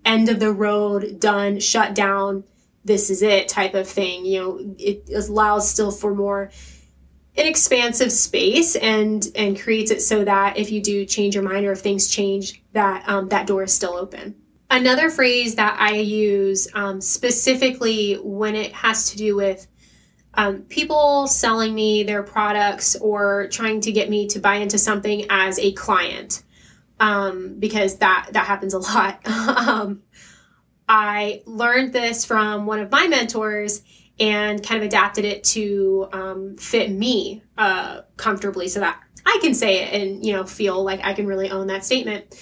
end 0.03 0.27
of 0.29 0.39
the 0.39 0.51
road, 0.51 1.19
done, 1.19 1.59
shut 1.59 1.95
down, 1.95 2.43
this 2.83 3.09
is 3.09 3.21
it 3.21 3.47
type 3.47 3.73
of 3.73 3.87
thing. 3.87 4.25
You 4.25 4.39
know, 4.41 4.75
it 4.77 5.09
allows 5.29 5.69
still 5.69 5.91
for 5.91 6.13
more 6.13 6.51
an 7.37 7.45
expansive 7.45 8.11
space 8.11 8.75
and 8.75 9.27
and 9.35 9.59
creates 9.59 9.91
it 9.91 10.01
so 10.01 10.23
that 10.23 10.57
if 10.57 10.71
you 10.71 10.81
do 10.81 11.05
change 11.05 11.35
your 11.35 11.43
mind 11.43 11.65
or 11.65 11.71
if 11.73 11.79
things 11.79 12.07
change 12.07 12.61
that 12.73 13.07
um, 13.07 13.27
that 13.29 13.47
door 13.47 13.63
is 13.63 13.73
still 13.73 13.95
open 13.95 14.35
Another 14.69 15.11
phrase 15.11 15.55
that 15.55 15.77
I 15.79 15.93
use 15.93 16.67
um, 16.73 16.99
specifically 16.99 18.15
when 18.15 18.55
it 18.55 18.73
has 18.73 19.11
to 19.11 19.17
do 19.17 19.35
with 19.35 19.67
um, 20.33 20.63
people 20.63 21.27
selling 21.27 21.73
me 21.75 22.03
their 22.03 22.23
products 22.23 22.95
or 22.95 23.47
trying 23.49 23.79
to 23.81 23.91
get 23.91 24.09
me 24.09 24.27
to 24.27 24.39
buy 24.39 24.55
into 24.55 24.77
something 24.77 25.27
as 25.29 25.59
a 25.59 25.71
client, 25.73 26.43
um, 26.99 27.55
because 27.59 27.99
that 27.99 28.29
that 28.31 28.45
happens 28.47 28.73
a 28.73 28.79
lot. 28.79 29.21
Um, 29.27 30.01
I 30.87 31.41
learned 31.45 31.93
this 31.93 32.25
from 32.25 32.65
one 32.65 32.79
of 32.79 32.91
my 32.91 33.07
mentors 33.07 33.81
and 34.19 34.63
kind 34.63 34.81
of 34.81 34.87
adapted 34.87 35.25
it 35.25 35.43
to 35.43 36.07
um, 36.13 36.55
fit 36.55 36.91
me 36.91 37.43
uh, 37.57 38.01
comfortably, 38.17 38.67
so 38.67 38.79
that 38.79 39.01
I 39.25 39.39
can 39.41 39.53
say 39.53 39.83
it 39.83 40.01
and 40.01 40.25
you 40.25 40.33
know 40.33 40.45
feel 40.45 40.83
like 40.83 41.01
I 41.03 41.13
can 41.13 41.27
really 41.27 41.49
own 41.49 41.67
that 41.67 41.85
statement. 41.85 42.39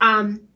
Um, 0.00 0.48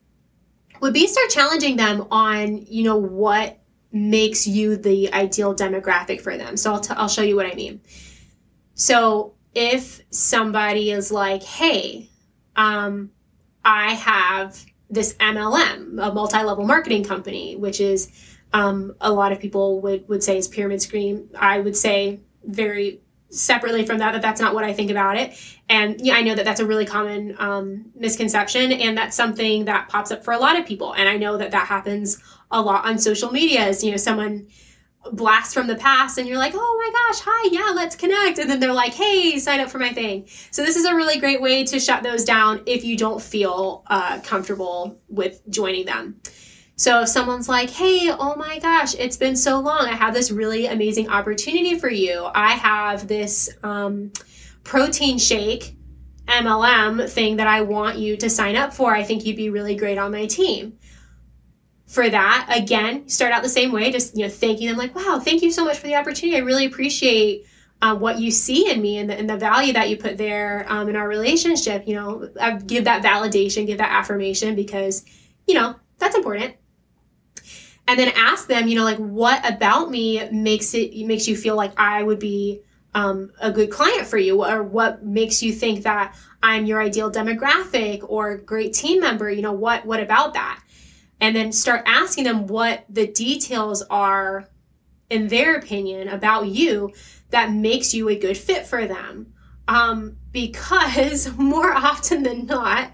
would 0.81 0.93
be 0.93 1.07
start 1.07 1.29
challenging 1.29 1.77
them 1.77 2.05
on, 2.11 2.65
you 2.67 2.83
know, 2.83 2.97
what 2.97 3.59
makes 3.91 4.45
you 4.45 4.75
the 4.75 5.11
ideal 5.13 5.55
demographic 5.55 6.21
for 6.21 6.37
them. 6.37 6.57
So 6.57 6.73
I'll, 6.73 6.79
t- 6.79 6.93
I'll 6.95 7.07
show 7.07 7.21
you 7.21 7.35
what 7.35 7.45
I 7.45 7.53
mean. 7.55 7.81
So 8.73 9.33
if 9.53 10.01
somebody 10.09 10.91
is 10.91 11.11
like, 11.11 11.43
hey, 11.43 12.09
um, 12.55 13.11
I 13.63 13.93
have 13.93 14.63
this 14.89 15.13
MLM, 15.15 16.05
a 16.05 16.13
multi-level 16.13 16.65
marketing 16.65 17.03
company, 17.03 17.55
which 17.55 17.79
is 17.79 18.11
um, 18.55 18.95
a 19.01 19.11
lot 19.11 19.33
of 19.33 19.39
people 19.41 19.81
would, 19.81 20.07
would 20.07 20.23
say 20.23 20.37
is 20.37 20.47
pyramid 20.47 20.81
scheme. 20.81 21.29
I 21.37 21.59
would 21.59 21.75
say 21.75 22.21
very 22.45 23.01
separately 23.29 23.85
from 23.85 23.97
that 23.97 24.13
that 24.13 24.21
that's 24.21 24.39
not 24.39 24.53
what 24.53 24.63
i 24.63 24.71
think 24.71 24.89
about 24.89 25.17
it. 25.17 25.37
And 25.67 25.99
yeah 25.99 26.15
i 26.15 26.21
know 26.21 26.35
that 26.35 26.45
that's 26.45 26.61
a 26.61 26.65
really 26.65 26.85
common 26.85 27.35
um, 27.37 27.91
misconception 27.95 28.71
and 28.71 28.97
that's 28.97 29.15
something 29.15 29.65
that 29.65 29.89
pops 29.89 30.11
up 30.11 30.23
for 30.23 30.33
a 30.33 30.37
lot 30.37 30.57
of 30.57 30.65
people. 30.65 30.93
And 30.93 31.09
i 31.09 31.17
know 31.17 31.35
that 31.37 31.51
that 31.51 31.67
happens 31.67 32.23
a 32.49 32.61
lot 32.61 32.85
on 32.85 32.97
social 32.97 33.29
media 33.31 33.59
as 33.59 33.83
you 33.83 33.91
know 33.91 33.97
someone 33.97 34.47
blasts 35.11 35.53
from 35.53 35.67
the 35.67 35.75
past 35.75 36.17
and 36.17 36.27
you're 36.27 36.37
like 36.37 36.53
oh 36.55 36.75
my 36.83 36.91
gosh 36.99 37.21
hi 37.25 37.49
yeah 37.51 37.73
let's 37.75 37.97
connect. 37.97 38.39
And 38.39 38.49
then 38.49 38.61
they're 38.61 38.71
like 38.71 38.93
hey 38.93 39.37
sign 39.37 39.59
up 39.59 39.69
for 39.69 39.79
my 39.79 39.91
thing. 39.91 40.27
So 40.51 40.63
this 40.63 40.77
is 40.77 40.85
a 40.85 40.95
really 40.95 41.19
great 41.19 41.41
way 41.41 41.65
to 41.65 41.77
shut 41.77 42.03
those 42.03 42.23
down 42.23 42.61
if 42.65 42.85
you 42.85 42.95
don't 42.95 43.21
feel 43.21 43.83
uh, 43.87 44.21
comfortable 44.21 44.97
with 45.09 45.41
joining 45.49 45.85
them 45.85 46.21
so 46.77 47.01
if 47.01 47.09
someone's 47.09 47.47
like, 47.47 47.69
hey, 47.69 48.11
oh 48.11 48.35
my 48.35 48.59
gosh, 48.59 48.95
it's 48.95 49.15
been 49.15 49.37
so 49.37 49.59
long, 49.59 49.87
I 49.87 49.93
have 49.93 50.13
this 50.13 50.29
really 50.29 50.65
amazing 50.65 51.09
opportunity 51.09 51.79
for 51.79 51.89
you. 51.89 52.27
I 52.35 52.51
have 52.51 53.07
this 53.07 53.49
um, 53.63 54.11
protein 54.63 55.17
shake 55.17 55.77
MLM 56.27 57.09
thing 57.09 57.37
that 57.37 57.47
I 57.47 57.61
want 57.61 57.97
you 57.97 58.17
to 58.17 58.29
sign 58.29 58.57
up 58.57 58.73
for. 58.73 58.93
I 58.93 59.03
think 59.03 59.25
you'd 59.25 59.37
be 59.37 59.49
really 59.49 59.75
great 59.75 59.97
on 59.97 60.11
my 60.11 60.25
team. 60.25 60.77
For 61.87 62.09
that, 62.09 62.47
again, 62.53 63.07
start 63.07 63.31
out 63.31 63.41
the 63.41 63.47
same 63.47 63.71
way, 63.71 63.89
just 63.89 64.17
you 64.17 64.23
know, 64.23 64.29
thanking 64.29 64.67
them 64.67 64.75
like, 64.75 64.95
wow, 64.95 65.21
thank 65.23 65.41
you 65.43 65.51
so 65.51 65.63
much 65.63 65.77
for 65.77 65.87
the 65.87 65.95
opportunity. 65.95 66.35
I 66.35 66.41
really 66.41 66.65
appreciate 66.65 67.45
uh, 67.81 67.95
what 67.95 68.19
you 68.19 68.31
see 68.31 68.69
in 68.69 68.81
me 68.81 68.97
and 68.97 69.09
the, 69.09 69.17
and 69.17 69.29
the 69.29 69.37
value 69.37 69.71
that 69.73 69.89
you 69.89 69.95
put 69.95 70.17
there 70.17 70.65
um, 70.67 70.89
in 70.89 70.97
our 70.97 71.07
relationship. 71.07 71.87
You 71.87 71.95
know, 71.95 72.29
I 72.41 72.57
give 72.57 72.83
that 72.83 73.01
validation, 73.01 73.65
give 73.65 73.77
that 73.77 73.91
affirmation 73.91 74.55
because, 74.55 75.05
you 75.47 75.53
know, 75.53 75.75
that's 75.99 76.17
important 76.17 76.55
and 77.87 77.99
then 77.99 78.11
ask 78.15 78.47
them, 78.47 78.67
you 78.67 78.75
know, 78.75 78.83
like 78.83 78.97
what 78.97 79.47
about 79.49 79.89
me 79.89 80.27
makes 80.31 80.73
it 80.73 80.95
makes 81.05 81.27
you 81.27 81.35
feel 81.35 81.55
like 81.55 81.73
I 81.77 82.03
would 82.03 82.19
be 82.19 82.61
um, 82.93 83.31
a 83.41 83.51
good 83.51 83.69
client 83.69 84.07
for 84.07 84.17
you, 84.17 84.43
or 84.43 84.63
what 84.63 85.03
makes 85.03 85.43
you 85.43 85.51
think 85.51 85.83
that 85.83 86.15
I'm 86.41 86.65
your 86.65 86.81
ideal 86.81 87.11
demographic 87.11 88.03
or 88.07 88.37
great 88.37 88.73
team 88.73 89.01
member? 89.01 89.29
You 89.29 89.41
know, 89.41 89.51
what 89.51 89.85
what 89.85 89.99
about 89.99 90.33
that? 90.33 90.61
And 91.19 91.35
then 91.35 91.51
start 91.51 91.83
asking 91.85 92.23
them 92.23 92.47
what 92.47 92.85
the 92.89 93.07
details 93.07 93.83
are, 93.89 94.47
in 95.09 95.27
their 95.27 95.55
opinion, 95.55 96.07
about 96.07 96.47
you 96.47 96.93
that 97.29 97.51
makes 97.51 97.93
you 97.93 98.09
a 98.09 98.17
good 98.17 98.37
fit 98.37 98.65
for 98.65 98.87
them. 98.87 99.33
Um, 99.67 100.17
because 100.31 101.31
more 101.37 101.71
often 101.71 102.23
than 102.23 102.47
not, 102.47 102.91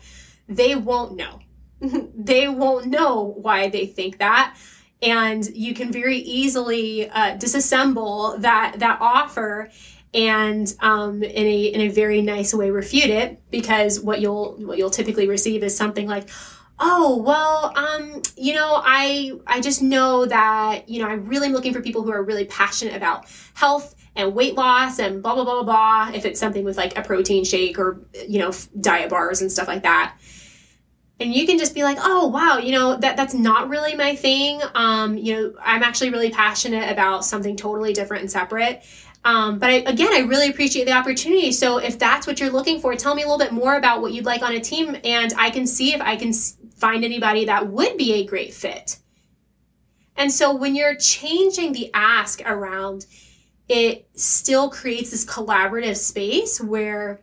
they 0.48 0.76
won't 0.76 1.16
know. 1.16 1.40
they 2.16 2.48
won't 2.48 2.88
know 2.88 3.36
why 3.42 3.70
they 3.70 3.86
think 3.86 4.20
that 4.20 4.56
and 5.02 5.46
you 5.56 5.74
can 5.74 5.92
very 5.92 6.18
easily 6.18 7.10
uh, 7.10 7.38
disassemble 7.38 8.40
that 8.42 8.76
that 8.80 8.98
offer 9.02 9.70
and 10.14 10.76
um, 10.82 11.24
in 11.24 11.48
a 11.48 11.64
in 11.66 11.82
a 11.82 11.88
very 11.88 12.22
nice 12.22 12.54
way 12.54 12.70
refute 12.70 13.10
it 13.10 13.42
because 13.50 14.00
what 14.00 14.20
you'll 14.20 14.54
what 14.58 14.78
you'll 14.78 14.90
typically 14.90 15.28
receive 15.28 15.64
is 15.64 15.76
something 15.76 16.08
like 16.08 16.30
oh 16.80 17.18
well 17.18 17.72
um 17.78 18.22
you 18.36 18.54
know 18.54 18.82
i 18.84 19.32
i 19.48 19.62
just 19.62 19.82
know 19.82 20.26
that 20.26 20.90
you 20.90 21.02
know 21.02 21.08
i'm 21.08 21.26
really 21.28 21.50
looking 21.50 21.74
for 21.74 21.82
people 21.82 22.02
who 22.02 22.12
are 22.12 22.24
really 22.24 22.46
passionate 22.46 22.96
about 22.96 23.26
health 23.54 23.96
and 24.16 24.34
weight 24.34 24.56
loss 24.56 25.00
and 25.00 25.22
blah 25.22 25.36
blah 25.36 25.44
blah 25.44 25.64
blah 25.64 25.64
blah 25.64 26.16
if 26.16 26.26
it's 26.26 26.40
something 26.40 26.66
with 26.66 26.78
like 26.78 26.98
a 26.98 27.02
protein 27.02 27.46
shake 27.46 27.78
or 27.80 28.02
you 28.28 28.40
know 28.40 28.52
diet 28.80 29.10
bars 29.10 29.42
and 29.42 29.52
stuff 29.52 29.68
like 29.68 29.84
that 29.84 30.16
and 31.22 31.34
you 31.34 31.46
can 31.46 31.58
just 31.58 31.74
be 31.74 31.84
like 31.84 31.98
oh 32.02 32.28
wow 32.28 32.58
you 32.58 32.72
know 32.72 32.98
that 32.98 33.16
that's 33.16 33.34
not 33.34 33.70
really 33.70 33.96
my 33.96 34.16
thing. 34.16 34.62
Um, 34.76 35.18
you 35.18 35.34
know 35.34 35.54
i'm 35.62 35.84
actually 35.84 36.10
really 36.10 36.32
passionate 36.32 36.92
about 36.92 37.24
something 37.24 37.56
totally 37.56 37.94
different 37.94 38.22
and 38.22 38.32
separate. 38.32 38.84
Um, 39.24 39.60
but 39.60 39.70
I, 39.70 39.74
again 39.86 40.12
i 40.14 40.20
really 40.20 40.50
appreciate 40.50 40.86
the 40.86 40.94
opportunity. 40.94 41.52
So 41.52 41.78
if 41.78 42.00
that's 42.00 42.28
what 42.28 42.40
you're 42.40 42.50
looking 42.50 42.80
for 42.80 42.96
tell 42.96 43.16
me 43.16 43.22
a 43.24 43.26
little 43.26 43.40
bit 43.40 43.54
more 43.54 43.76
about 43.76 44.02
what 44.02 44.14
you'd 44.14 44.26
like 44.26 44.42
on 44.42 44.54
a 44.54 44.60
team 44.60 44.98
and 45.04 45.34
i 45.38 45.50
can 45.50 45.68
see 45.68 45.94
if 45.94 46.02
i 46.02 46.16
can 46.16 46.34
find 46.76 47.06
anybody 47.06 47.46
that 47.46 47.68
would 47.68 47.96
be 47.98 48.14
a 48.14 48.26
great 48.26 48.54
fit. 48.54 48.98
And 50.18 50.32
so 50.32 50.54
when 50.56 50.76
you're 50.76 50.96
changing 50.96 51.72
the 51.74 51.90
ask 51.94 52.42
around 52.46 53.06
it 53.70 54.06
still 54.16 54.70
creates 54.70 55.12
this 55.12 55.24
collaborative 55.24 55.96
space 55.96 56.60
where 56.60 57.22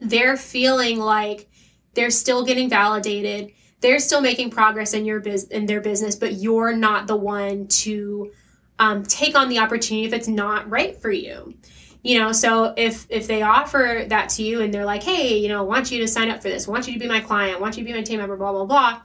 they're 0.00 0.38
feeling 0.38 0.98
like 0.98 1.49
they're 1.94 2.10
still 2.10 2.44
getting 2.44 2.68
validated. 2.68 3.52
They're 3.80 3.98
still 3.98 4.20
making 4.20 4.50
progress 4.50 4.92
in 4.92 5.04
your 5.04 5.20
biz 5.20 5.44
in 5.44 5.66
their 5.66 5.80
business, 5.80 6.14
but 6.14 6.34
you're 6.34 6.74
not 6.74 7.06
the 7.06 7.16
one 7.16 7.66
to 7.68 8.30
um, 8.78 9.02
take 9.04 9.36
on 9.36 9.48
the 9.48 9.58
opportunity 9.58 10.06
if 10.06 10.12
it's 10.12 10.28
not 10.28 10.68
right 10.68 11.00
for 11.00 11.10
you. 11.10 11.54
You 12.02 12.18
know, 12.18 12.32
so 12.32 12.72
if 12.76 13.06
if 13.10 13.26
they 13.26 13.42
offer 13.42 14.06
that 14.08 14.30
to 14.30 14.42
you 14.42 14.62
and 14.62 14.72
they're 14.72 14.86
like, 14.86 15.02
hey, 15.02 15.38
you 15.38 15.48
know, 15.48 15.58
I 15.58 15.62
want 15.62 15.90
you 15.90 16.00
to 16.00 16.08
sign 16.08 16.30
up 16.30 16.42
for 16.42 16.48
this, 16.48 16.68
I 16.68 16.70
want 16.70 16.86
you 16.86 16.94
to 16.94 16.98
be 16.98 17.08
my 17.08 17.20
client, 17.20 17.56
I 17.56 17.60
want 17.60 17.76
you 17.76 17.84
to 17.84 17.90
be 17.90 17.96
my 17.96 18.02
team 18.02 18.20
member, 18.20 18.36
blah 18.36 18.52
blah 18.52 18.64
blah. 18.64 19.02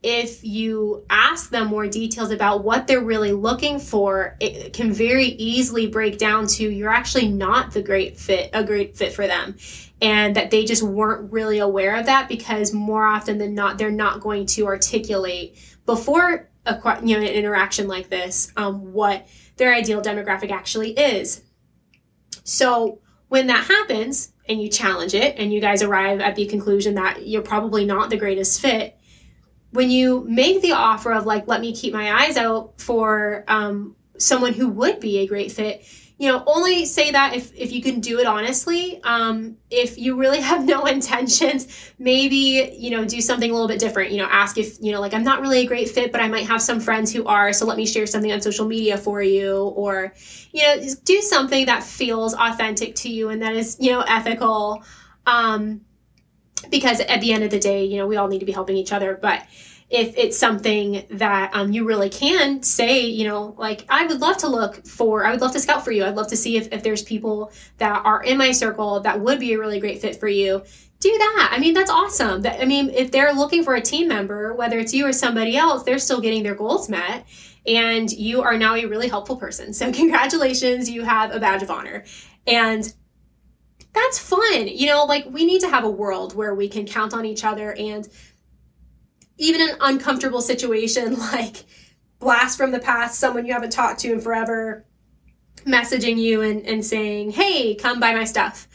If 0.00 0.44
you 0.44 1.04
ask 1.10 1.50
them 1.50 1.66
more 1.66 1.88
details 1.88 2.30
about 2.30 2.62
what 2.62 2.86
they're 2.86 3.00
really 3.00 3.32
looking 3.32 3.80
for, 3.80 4.36
it 4.38 4.72
can 4.72 4.92
very 4.92 5.26
easily 5.26 5.88
break 5.88 6.18
down 6.18 6.46
to 6.46 6.68
you're 6.70 6.92
actually 6.92 7.28
not 7.28 7.72
the 7.72 7.82
great 7.82 8.16
fit, 8.16 8.50
a 8.52 8.62
great 8.62 8.96
fit 8.96 9.12
for 9.12 9.26
them 9.26 9.56
and 10.00 10.36
that 10.36 10.50
they 10.50 10.64
just 10.64 10.82
weren't 10.82 11.32
really 11.32 11.58
aware 11.58 11.96
of 11.96 12.06
that 12.06 12.28
because 12.28 12.72
more 12.72 13.04
often 13.04 13.38
than 13.38 13.54
not 13.54 13.78
they're 13.78 13.90
not 13.90 14.20
going 14.20 14.46
to 14.46 14.66
articulate 14.66 15.58
before 15.86 16.48
a 16.66 17.00
you 17.02 17.16
know 17.16 17.22
an 17.22 17.32
interaction 17.32 17.88
like 17.88 18.08
this 18.08 18.52
um, 18.56 18.92
what 18.92 19.26
their 19.56 19.74
ideal 19.74 20.00
demographic 20.00 20.50
actually 20.50 20.92
is. 20.92 21.42
So 22.44 23.00
when 23.28 23.48
that 23.48 23.66
happens 23.66 24.32
and 24.48 24.62
you 24.62 24.68
challenge 24.68 25.14
it 25.14 25.34
and 25.38 25.52
you 25.52 25.60
guys 25.60 25.82
arrive 25.82 26.20
at 26.20 26.36
the 26.36 26.46
conclusion 26.46 26.94
that 26.94 27.26
you're 27.26 27.42
probably 27.42 27.84
not 27.84 28.10
the 28.10 28.16
greatest 28.16 28.60
fit 28.60 28.98
when 29.70 29.90
you 29.90 30.24
make 30.28 30.62
the 30.62 30.72
offer 30.72 31.12
of 31.12 31.26
like 31.26 31.46
let 31.46 31.60
me 31.60 31.74
keep 31.74 31.92
my 31.92 32.24
eyes 32.24 32.36
out 32.36 32.80
for 32.80 33.44
um, 33.48 33.94
someone 34.18 34.54
who 34.54 34.68
would 34.68 35.00
be 35.00 35.18
a 35.18 35.26
great 35.26 35.52
fit 35.52 35.84
you 36.18 36.28
know, 36.28 36.42
only 36.46 36.84
say 36.84 37.12
that 37.12 37.34
if, 37.34 37.54
if 37.54 37.70
you 37.70 37.80
can 37.80 38.00
do 38.00 38.18
it 38.18 38.26
honestly. 38.26 39.00
Um, 39.04 39.56
if 39.70 39.96
you 39.96 40.16
really 40.16 40.40
have 40.50 40.64
no 40.64 40.84
intentions, 40.84 41.92
maybe, 41.98 42.76
you 42.76 42.90
know, 42.90 43.04
do 43.04 43.20
something 43.20 43.48
a 43.48 43.52
little 43.52 43.68
bit 43.68 43.78
different. 43.78 44.10
You 44.10 44.18
know, 44.18 44.28
ask 44.28 44.58
if, 44.58 44.78
you 44.80 44.90
know, 44.90 45.00
like, 45.00 45.14
I'm 45.14 45.22
not 45.22 45.40
really 45.40 45.60
a 45.60 45.66
great 45.66 45.88
fit, 45.88 46.10
but 46.10 46.20
I 46.20 46.26
might 46.26 46.46
have 46.46 46.60
some 46.60 46.80
friends 46.80 47.12
who 47.12 47.24
are. 47.24 47.52
So 47.52 47.66
let 47.66 47.76
me 47.76 47.86
share 47.86 48.04
something 48.06 48.32
on 48.32 48.40
social 48.40 48.66
media 48.66 48.98
for 48.98 49.22
you. 49.22 49.58
Or, 49.76 50.12
you 50.52 50.62
know, 50.64 50.82
do 51.04 51.22
something 51.22 51.66
that 51.66 51.84
feels 51.84 52.34
authentic 52.34 52.96
to 52.96 53.08
you 53.08 53.28
and 53.28 53.40
that 53.42 53.54
is, 53.54 53.76
you 53.78 53.92
know, 53.92 54.00
ethical. 54.00 54.82
Um, 55.24 55.82
because 56.68 57.00
at 57.00 57.20
the 57.20 57.32
end 57.32 57.44
of 57.44 57.50
the 57.50 57.60
day, 57.60 57.84
you 57.84 57.96
know, 57.98 58.08
we 58.08 58.16
all 58.16 58.26
need 58.26 58.40
to 58.40 58.46
be 58.46 58.52
helping 58.52 58.76
each 58.76 58.92
other. 58.92 59.16
But, 59.20 59.46
if 59.90 60.16
it's 60.18 60.38
something 60.38 61.06
that 61.10 61.50
um, 61.54 61.72
you 61.72 61.86
really 61.86 62.10
can 62.10 62.62
say, 62.62 63.06
you 63.06 63.26
know, 63.26 63.54
like 63.56 63.86
I 63.88 64.06
would 64.06 64.20
love 64.20 64.36
to 64.38 64.48
look 64.48 64.86
for, 64.86 65.24
I 65.24 65.30
would 65.30 65.40
love 65.40 65.52
to 65.52 65.60
scout 65.60 65.82
for 65.82 65.92
you. 65.92 66.04
I'd 66.04 66.14
love 66.14 66.28
to 66.28 66.36
see 66.36 66.58
if, 66.58 66.70
if 66.72 66.82
there's 66.82 67.02
people 67.02 67.52
that 67.78 68.04
are 68.04 68.22
in 68.22 68.36
my 68.36 68.52
circle 68.52 69.00
that 69.00 69.20
would 69.20 69.40
be 69.40 69.54
a 69.54 69.58
really 69.58 69.80
great 69.80 70.02
fit 70.02 70.16
for 70.20 70.28
you. 70.28 70.62
Do 71.00 71.16
that. 71.16 71.50
I 71.52 71.58
mean, 71.58 71.74
that's 71.74 71.90
awesome. 71.90 72.44
I 72.44 72.64
mean, 72.66 72.90
if 72.90 73.12
they're 73.12 73.32
looking 73.32 73.64
for 73.64 73.76
a 73.76 73.80
team 73.80 74.08
member, 74.08 74.52
whether 74.54 74.78
it's 74.78 74.92
you 74.92 75.06
or 75.06 75.12
somebody 75.12 75.56
else, 75.56 75.84
they're 75.84 75.98
still 75.98 76.20
getting 76.20 76.42
their 76.42 76.56
goals 76.56 76.88
met. 76.88 77.26
And 77.66 78.10
you 78.10 78.42
are 78.42 78.58
now 78.58 78.74
a 78.74 78.84
really 78.84 79.08
helpful 79.08 79.36
person. 79.36 79.72
So, 79.72 79.92
congratulations, 79.92 80.90
you 80.90 81.02
have 81.02 81.34
a 81.34 81.40
badge 81.40 81.62
of 81.62 81.70
honor. 81.70 82.04
And 82.46 82.92
that's 83.94 84.18
fun. 84.18 84.68
You 84.68 84.86
know, 84.86 85.04
like 85.04 85.26
we 85.30 85.44
need 85.44 85.60
to 85.60 85.68
have 85.68 85.84
a 85.84 85.90
world 85.90 86.34
where 86.34 86.54
we 86.54 86.68
can 86.68 86.86
count 86.86 87.14
on 87.14 87.24
each 87.24 87.44
other 87.44 87.72
and 87.72 88.08
even 89.38 89.60
an 89.62 89.76
uncomfortable 89.80 90.42
situation 90.42 91.18
like 91.32 91.64
blast 92.18 92.58
from 92.58 92.72
the 92.72 92.80
past, 92.80 93.18
someone 93.18 93.46
you 93.46 93.52
haven't 93.52 93.70
talked 93.70 94.00
to 94.00 94.12
in 94.12 94.20
forever, 94.20 94.84
messaging 95.64 96.18
you 96.18 96.42
and, 96.42 96.66
and 96.66 96.84
saying, 96.84 97.30
hey, 97.30 97.74
come 97.74 98.00
buy 98.00 98.12
my 98.12 98.24
stuff. 98.24 98.68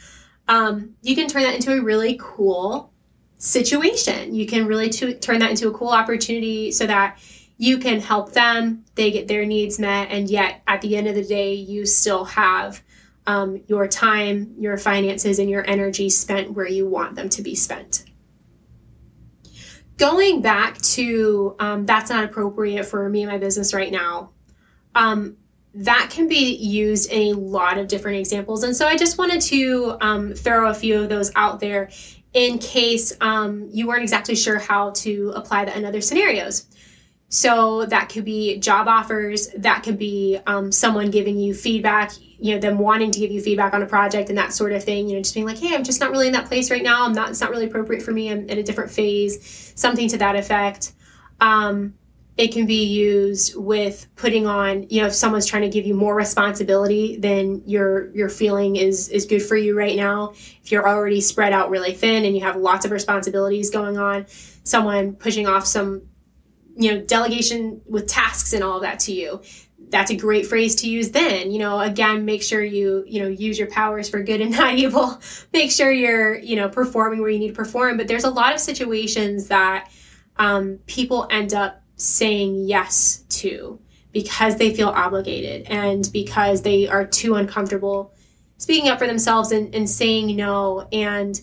Um, 0.48 0.94
you 1.02 1.14
can 1.14 1.28
turn 1.28 1.42
that 1.42 1.54
into 1.54 1.72
a 1.72 1.82
really 1.82 2.18
cool 2.20 2.92
situation. 3.38 4.34
You 4.34 4.46
can 4.46 4.66
really 4.66 4.88
to, 4.90 5.14
turn 5.18 5.38
that 5.40 5.50
into 5.50 5.68
a 5.68 5.72
cool 5.72 5.90
opportunity 5.90 6.70
so 6.70 6.86
that 6.86 7.18
you 7.56 7.78
can 7.78 8.00
help 8.00 8.32
them, 8.32 8.84
they 8.96 9.10
get 9.10 9.28
their 9.28 9.46
needs 9.46 9.78
met, 9.78 10.10
and 10.10 10.28
yet 10.28 10.62
at 10.66 10.80
the 10.80 10.96
end 10.96 11.06
of 11.06 11.14
the 11.14 11.24
day, 11.24 11.54
you 11.54 11.86
still 11.86 12.24
have 12.24 12.82
um, 13.26 13.62
your 13.68 13.86
time, 13.86 14.54
your 14.58 14.76
finances, 14.76 15.38
and 15.38 15.48
your 15.48 15.64
energy 15.68 16.10
spent 16.10 16.52
where 16.52 16.66
you 16.66 16.86
want 16.86 17.14
them 17.14 17.28
to 17.28 17.42
be 17.42 17.54
spent 17.54 18.04
going 19.96 20.42
back 20.42 20.78
to 20.78 21.54
um, 21.58 21.86
that's 21.86 22.10
not 22.10 22.24
appropriate 22.24 22.84
for 22.84 23.08
me 23.08 23.22
and 23.22 23.30
my 23.30 23.38
business 23.38 23.72
right 23.72 23.92
now 23.92 24.30
um, 24.94 25.36
that 25.74 26.08
can 26.10 26.28
be 26.28 26.54
used 26.54 27.10
in 27.10 27.34
a 27.34 27.38
lot 27.38 27.78
of 27.78 27.88
different 27.88 28.18
examples. 28.18 28.62
And 28.62 28.76
so 28.76 28.86
i 28.86 28.96
just 28.96 29.18
wanted 29.18 29.40
to 29.42 29.96
um, 30.00 30.32
throw 30.34 30.68
a 30.68 30.74
few 30.74 31.02
of 31.02 31.08
those 31.08 31.32
out 31.36 31.60
there 31.60 31.90
in 32.32 32.58
case 32.58 33.12
um, 33.20 33.68
you 33.72 33.86
weren't 33.86 34.02
exactly 34.02 34.34
sure 34.34 34.58
how 34.58 34.90
to 34.90 35.32
apply 35.36 35.64
that 35.64 35.76
in 35.76 35.84
other 35.84 36.00
scenarios 36.00 36.66
so 37.34 37.84
that 37.86 38.10
could 38.10 38.24
be 38.24 38.58
job 38.60 38.86
offers, 38.86 39.48
that 39.56 39.82
could 39.82 39.98
be 39.98 40.38
um, 40.46 40.70
someone 40.70 41.10
giving 41.10 41.36
you 41.36 41.52
feedback, 41.52 42.12
you 42.38 42.54
know, 42.54 42.60
them 42.60 42.78
wanting 42.78 43.10
to 43.10 43.18
give 43.18 43.32
you 43.32 43.42
feedback 43.42 43.74
on 43.74 43.82
a 43.82 43.86
project 43.86 44.28
and 44.28 44.38
that 44.38 44.52
sort 44.52 44.70
of 44.70 44.84
thing. 44.84 45.08
You 45.08 45.16
know, 45.16 45.22
just 45.22 45.34
being 45.34 45.44
like, 45.44 45.58
hey, 45.58 45.74
I'm 45.74 45.82
just 45.82 45.98
not 45.98 46.12
really 46.12 46.28
in 46.28 46.32
that 46.34 46.46
place 46.46 46.70
right 46.70 46.82
now. 46.82 47.04
I'm 47.04 47.12
not. 47.12 47.30
It's 47.30 47.40
not 47.40 47.50
really 47.50 47.66
appropriate 47.66 48.04
for 48.04 48.12
me. 48.12 48.30
I'm 48.30 48.48
in 48.48 48.58
a 48.58 48.62
different 48.62 48.92
phase. 48.92 49.72
Something 49.74 50.06
to 50.10 50.18
that 50.18 50.36
effect. 50.36 50.92
Um, 51.40 51.94
it 52.36 52.52
can 52.52 52.66
be 52.66 52.84
used 52.84 53.56
with 53.56 54.06
putting 54.14 54.46
on, 54.46 54.86
you 54.88 55.00
know, 55.00 55.08
if 55.08 55.14
someone's 55.14 55.46
trying 55.46 55.62
to 55.62 55.68
give 55.68 55.86
you 55.86 55.94
more 55.94 56.14
responsibility 56.14 57.16
than 57.16 57.62
your 57.66 58.14
your 58.14 58.28
feeling 58.28 58.76
is 58.76 59.08
is 59.08 59.26
good 59.26 59.42
for 59.42 59.56
you 59.56 59.76
right 59.76 59.96
now. 59.96 60.34
If 60.62 60.70
you're 60.70 60.88
already 60.88 61.20
spread 61.20 61.52
out 61.52 61.68
really 61.68 61.94
thin 61.94 62.24
and 62.24 62.36
you 62.36 62.44
have 62.44 62.54
lots 62.54 62.84
of 62.84 62.92
responsibilities 62.92 63.70
going 63.70 63.98
on, 63.98 64.26
someone 64.62 65.14
pushing 65.14 65.48
off 65.48 65.66
some 65.66 66.02
you 66.76 66.92
know 66.92 67.00
delegation 67.00 67.80
with 67.86 68.06
tasks 68.06 68.52
and 68.52 68.64
all 68.64 68.76
of 68.76 68.82
that 68.82 69.00
to 69.00 69.12
you. 69.12 69.40
That's 69.90 70.10
a 70.10 70.16
great 70.16 70.46
phrase 70.46 70.76
to 70.76 70.88
use 70.88 71.10
then 71.10 71.50
you 71.50 71.58
know 71.58 71.80
again 71.80 72.24
make 72.24 72.42
sure 72.42 72.62
you 72.62 73.04
you 73.06 73.22
know 73.22 73.28
use 73.28 73.58
your 73.58 73.68
powers 73.70 74.08
for 74.08 74.22
good 74.22 74.40
and 74.40 74.50
not 74.58 74.74
evil 74.74 75.20
make 75.52 75.70
sure 75.70 75.90
you're 75.90 76.36
you 76.38 76.56
know 76.56 76.68
performing 76.68 77.20
where 77.20 77.30
you 77.30 77.38
need 77.38 77.48
to 77.48 77.54
perform. 77.54 77.96
But 77.96 78.08
there's 78.08 78.24
a 78.24 78.30
lot 78.30 78.54
of 78.54 78.60
situations 78.60 79.48
that 79.48 79.90
um, 80.36 80.78
people 80.86 81.28
end 81.30 81.54
up 81.54 81.80
saying 81.96 82.66
yes 82.66 83.24
to 83.28 83.78
because 84.12 84.56
they 84.56 84.74
feel 84.74 84.88
obligated 84.88 85.66
and 85.68 86.08
because 86.12 86.62
they 86.62 86.88
are 86.88 87.04
too 87.04 87.34
uncomfortable 87.34 88.14
speaking 88.58 88.88
up 88.88 88.98
for 88.98 89.06
themselves 89.06 89.52
and, 89.52 89.74
and 89.74 89.88
saying 89.88 90.34
no. 90.36 90.88
And 90.92 91.40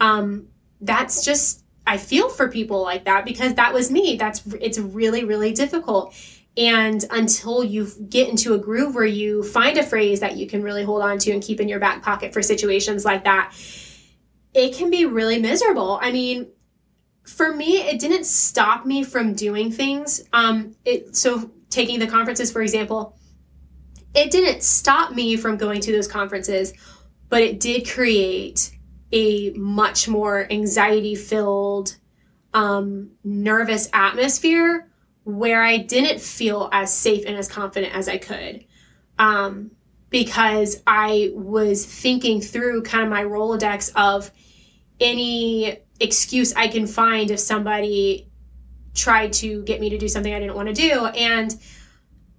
um, 0.00 0.48
that's 0.80 1.24
just 1.24 1.61
I 1.86 1.98
feel 1.98 2.28
for 2.28 2.48
people 2.48 2.82
like 2.82 3.04
that 3.04 3.24
because 3.24 3.54
that 3.54 3.74
was 3.74 3.90
me. 3.90 4.16
That's 4.16 4.46
it's 4.60 4.78
really 4.78 5.24
really 5.24 5.52
difficult. 5.52 6.14
And 6.56 7.02
until 7.10 7.64
you 7.64 7.88
get 8.08 8.28
into 8.28 8.52
a 8.52 8.58
groove 8.58 8.94
where 8.94 9.06
you 9.06 9.42
find 9.42 9.78
a 9.78 9.82
phrase 9.82 10.20
that 10.20 10.36
you 10.36 10.46
can 10.46 10.62
really 10.62 10.84
hold 10.84 11.00
on 11.02 11.18
to 11.18 11.32
and 11.32 11.42
keep 11.42 11.60
in 11.60 11.68
your 11.68 11.80
back 11.80 12.02
pocket 12.02 12.34
for 12.34 12.42
situations 12.42 13.06
like 13.06 13.24
that, 13.24 13.54
it 14.52 14.74
can 14.74 14.90
be 14.90 15.06
really 15.06 15.38
miserable. 15.38 15.98
I 16.02 16.12
mean, 16.12 16.48
for 17.24 17.54
me, 17.54 17.78
it 17.78 17.98
didn't 17.98 18.24
stop 18.24 18.84
me 18.84 19.02
from 19.02 19.34
doing 19.34 19.72
things. 19.72 20.22
Um, 20.32 20.76
it 20.84 21.16
so 21.16 21.50
taking 21.70 21.98
the 21.98 22.06
conferences, 22.06 22.52
for 22.52 22.60
example, 22.60 23.16
it 24.14 24.30
didn't 24.30 24.62
stop 24.62 25.12
me 25.12 25.36
from 25.36 25.56
going 25.56 25.80
to 25.80 25.92
those 25.92 26.06
conferences, 26.06 26.74
but 27.30 27.42
it 27.42 27.60
did 27.60 27.88
create 27.88 28.76
a 29.12 29.50
much 29.50 30.08
more 30.08 30.50
anxiety 30.50 31.14
filled, 31.14 31.96
um, 32.54 33.10
nervous 33.24 33.88
atmosphere 33.92 34.88
where 35.24 35.62
I 35.62 35.76
didn't 35.76 36.20
feel 36.20 36.68
as 36.72 36.92
safe 36.92 37.24
and 37.26 37.36
as 37.36 37.48
confident 37.48 37.94
as 37.94 38.08
I 38.08 38.18
could. 38.18 38.64
Um, 39.18 39.70
because 40.10 40.82
I 40.86 41.30
was 41.34 41.86
thinking 41.86 42.40
through 42.40 42.82
kind 42.82 43.04
of 43.04 43.10
my 43.10 43.24
Rolodex 43.24 43.92
of 43.96 44.30
any 45.00 45.78
excuse 46.00 46.52
I 46.54 46.68
can 46.68 46.86
find 46.86 47.30
if 47.30 47.40
somebody 47.40 48.28
tried 48.94 49.32
to 49.34 49.62
get 49.62 49.80
me 49.80 49.88
to 49.90 49.98
do 49.98 50.08
something 50.08 50.32
I 50.32 50.38
didn't 50.38 50.54
want 50.54 50.68
to 50.68 50.74
do. 50.74 51.06
And 51.06 51.54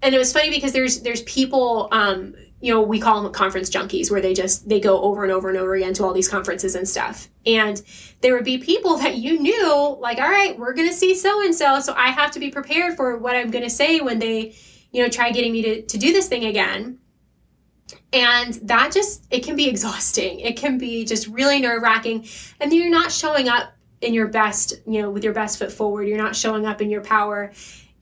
and 0.01 0.13
it 0.13 0.17
was 0.17 0.33
funny 0.33 0.49
because 0.49 0.73
there's 0.73 1.01
there's 1.01 1.23
people 1.23 1.87
um, 1.91 2.35
you 2.63 2.73
know 2.73 2.81
we 2.81 2.97
call 2.97 3.21
them 3.21 3.31
conference 3.33 3.69
junkies 3.69 4.09
where 4.09 4.21
they 4.21 4.33
just 4.33 4.69
they 4.69 4.79
go 4.79 5.01
over 5.01 5.23
and 5.23 5.33
over 5.33 5.49
and 5.49 5.57
over 5.57 5.75
again 5.75 5.93
to 5.93 6.05
all 6.05 6.13
these 6.13 6.29
conferences 6.29 6.75
and 6.75 6.87
stuff. 6.87 7.27
And 7.45 7.83
there 8.21 8.33
would 8.33 8.45
be 8.45 8.57
people 8.57 8.95
that 8.99 9.17
you 9.17 9.37
knew 9.37 9.97
like 9.99 10.17
all 10.17 10.29
right 10.29 10.57
we're 10.57 10.73
going 10.73 10.87
to 10.87 10.93
see 10.93 11.13
so 11.13 11.43
and 11.43 11.53
so 11.53 11.81
so 11.81 11.93
i 11.95 12.07
have 12.07 12.31
to 12.31 12.39
be 12.39 12.49
prepared 12.49 12.95
for 12.95 13.17
what 13.17 13.35
i'm 13.35 13.51
going 13.51 13.65
to 13.65 13.69
say 13.69 13.99
when 13.99 14.17
they 14.17 14.55
you 14.93 15.03
know 15.03 15.09
try 15.09 15.29
getting 15.31 15.51
me 15.51 15.61
to, 15.61 15.81
to 15.81 15.97
do 15.97 16.13
this 16.13 16.29
thing 16.29 16.45
again. 16.45 16.99
And 18.13 18.53
that 18.63 18.93
just 18.93 19.27
it 19.29 19.43
can 19.43 19.57
be 19.57 19.67
exhausting. 19.67 20.39
It 20.39 20.55
can 20.55 20.77
be 20.77 21.03
just 21.03 21.27
really 21.27 21.59
nerve-wracking. 21.59 22.25
And 22.61 22.71
you're 22.71 22.89
not 22.89 23.11
showing 23.11 23.49
up 23.49 23.73
in 23.99 24.13
your 24.13 24.27
best 24.29 24.73
you 24.87 25.01
know 25.01 25.09
with 25.09 25.25
your 25.25 25.33
best 25.33 25.59
foot 25.59 25.71
forward. 25.71 26.07
You're 26.07 26.17
not 26.17 26.33
showing 26.33 26.65
up 26.65 26.81
in 26.81 26.89
your 26.89 27.01
power 27.01 27.51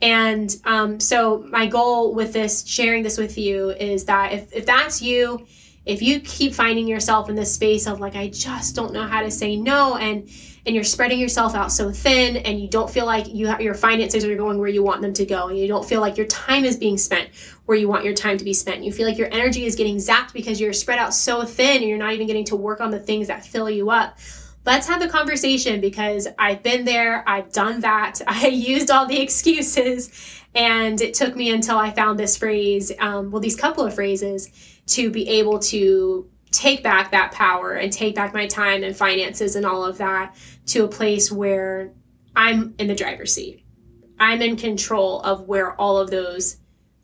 and 0.02 0.56
um, 0.66 1.00
so 1.00 1.46
my 1.50 1.68
goal 1.68 2.14
with 2.14 2.34
this, 2.34 2.66
sharing 2.66 3.04
this 3.04 3.18
with 3.18 3.38
you, 3.38 3.70
is 3.72 4.06
that 4.06 4.34
if, 4.34 4.54
if 4.54 4.66
that's 4.66 5.02
you, 5.02 5.46
if 5.86 6.02
you 6.02 6.20
keep 6.20 6.54
finding 6.54 6.88
yourself 6.88 7.30
in 7.30 7.36
this 7.36 7.54
space 7.54 7.88
of 7.88 8.00
like, 8.00 8.16
I 8.16 8.30
just 8.30 8.76
don't 8.76 8.94
know 8.94 9.08
how 9.08 9.22
to 9.22 9.32
say 9.32 9.56
no, 9.56 9.98
and 9.98 10.30
and 10.64 10.76
you're 10.76 10.84
spreading 10.84 11.20
yourself 11.20 11.56
out 11.56 11.72
so 11.72 11.92
thin, 11.92 12.38
and 12.38 12.62
you 12.62 12.68
don't 12.68 12.90
feel 12.90 13.06
like 13.06 13.28
you 13.28 13.48
have, 13.48 13.62
your 13.62 13.74
finances 13.74 14.24
are 14.24 14.36
going 14.36 14.60
where 14.60 14.70
you 14.70 14.84
want 14.84 15.02
them 15.02 15.14
to 15.14 15.26
go, 15.26 15.48
and 15.48 15.58
you 15.58 15.68
don't 15.68 15.88
feel 15.88 16.02
like 16.02 16.18
your 16.18 16.28
time 16.28 16.66
is 16.66 16.78
being 16.78 16.98
spent 16.98 17.30
where 17.66 17.78
you 17.78 17.88
want 17.88 18.06
your 18.06 18.14
time 18.14 18.38
to 18.38 18.44
be 18.44 18.54
spent. 18.54 18.84
You 18.84 18.92
feel 18.92 19.08
like 19.08 19.18
your 19.18 19.32
energy 19.32 19.66
is 19.66 19.76
getting 19.76 19.98
zapped 19.98 20.34
because 20.34 20.62
you're 20.62 20.74
spread 20.74 21.00
out 21.00 21.16
so 21.16 21.46
thin, 21.46 21.78
and 21.78 21.90
you're 21.90 21.98
not 21.98 22.14
even 22.14 22.28
getting 22.28 22.46
to 22.46 22.56
work 22.56 22.80
on 22.80 22.92
the 22.92 23.00
things 23.00 23.28
that 23.28 23.44
fill 23.44 23.70
you 23.70 23.90
up 23.90 24.18
let's 24.66 24.88
have 24.88 25.02
the 25.02 25.08
conversation 25.08 25.82
because 25.82 26.28
I've 26.38 26.64
been 26.64 26.86
there, 26.86 27.28
I've 27.28 27.52
done 27.52 27.82
that, 27.82 28.22
I 28.28 28.48
used 28.48 28.92
all 28.92 29.06
the 29.06 29.20
excuses, 29.20 30.42
and 30.54 31.00
it 31.02 31.14
took 31.14 31.36
me 31.36 31.52
until 31.52 31.78
I 31.78 31.92
found 31.92 32.20
this 32.20 32.38
phrase, 32.38 32.92
um, 33.00 33.32
well, 33.32 33.42
these 33.42 33.56
couple 33.56 33.86
of 33.86 33.96
phrases, 33.96 34.50
to 34.88 35.10
be 35.10 35.28
able 35.28 35.60
to 35.60 36.30
take 36.52 36.84
back 36.84 37.12
that 37.12 37.32
power 37.32 37.74
and 37.74 37.94
take 37.94 38.14
back 38.14 38.34
my 38.34 38.46
time 38.46 38.84
and 38.84 38.96
finances 38.96 39.56
and 39.56 39.66
all 39.66 39.86
of 39.86 39.98
that 39.98 40.36
to 40.66 40.84
a 40.84 40.88
place 40.88 41.32
where 41.32 41.94
I'm 42.36 42.76
in 42.78 42.88
the 42.88 42.96
driver's 42.96 43.34
seat. 43.34 43.64
I'm 44.20 44.42
in 44.42 44.58
control 44.58 45.22
of 45.22 45.48
where 45.48 45.80
all 45.80 45.98
of 45.98 46.12
those 46.12 46.58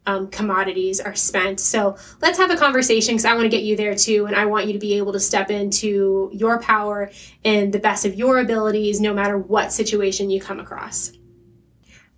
um, 0.08 0.30
commodities 0.30 1.00
are 1.00 1.14
spent. 1.14 1.60
So 1.60 1.98
let's 2.22 2.40
have 2.40 2.50
a 2.50 2.56
conversation 2.56 3.14
because 3.14 3.26
I 3.26 3.34
want 3.34 3.44
to 3.44 3.50
get 3.50 3.64
you 3.64 3.76
there 3.76 3.94
too. 3.94 4.26
And 4.26 4.36
I 4.36 4.46
want 4.46 4.66
you 4.66 4.74
to 4.74 4.80
be 4.80 4.96
able 4.96 5.12
to 5.14 5.20
step 5.20 5.52
into 5.52 6.32
your 6.34 6.60
power 6.62 7.12
and 7.44 7.72
the 7.72 7.80
best 7.80 8.06
of 8.06 8.16
your 8.16 8.40
abilities, 8.40 9.00
no 9.02 9.14
matter 9.14 9.38
what 9.38 9.72
situation 9.72 10.30
you 10.30 10.40
come 10.40 10.60
across. 10.60 11.12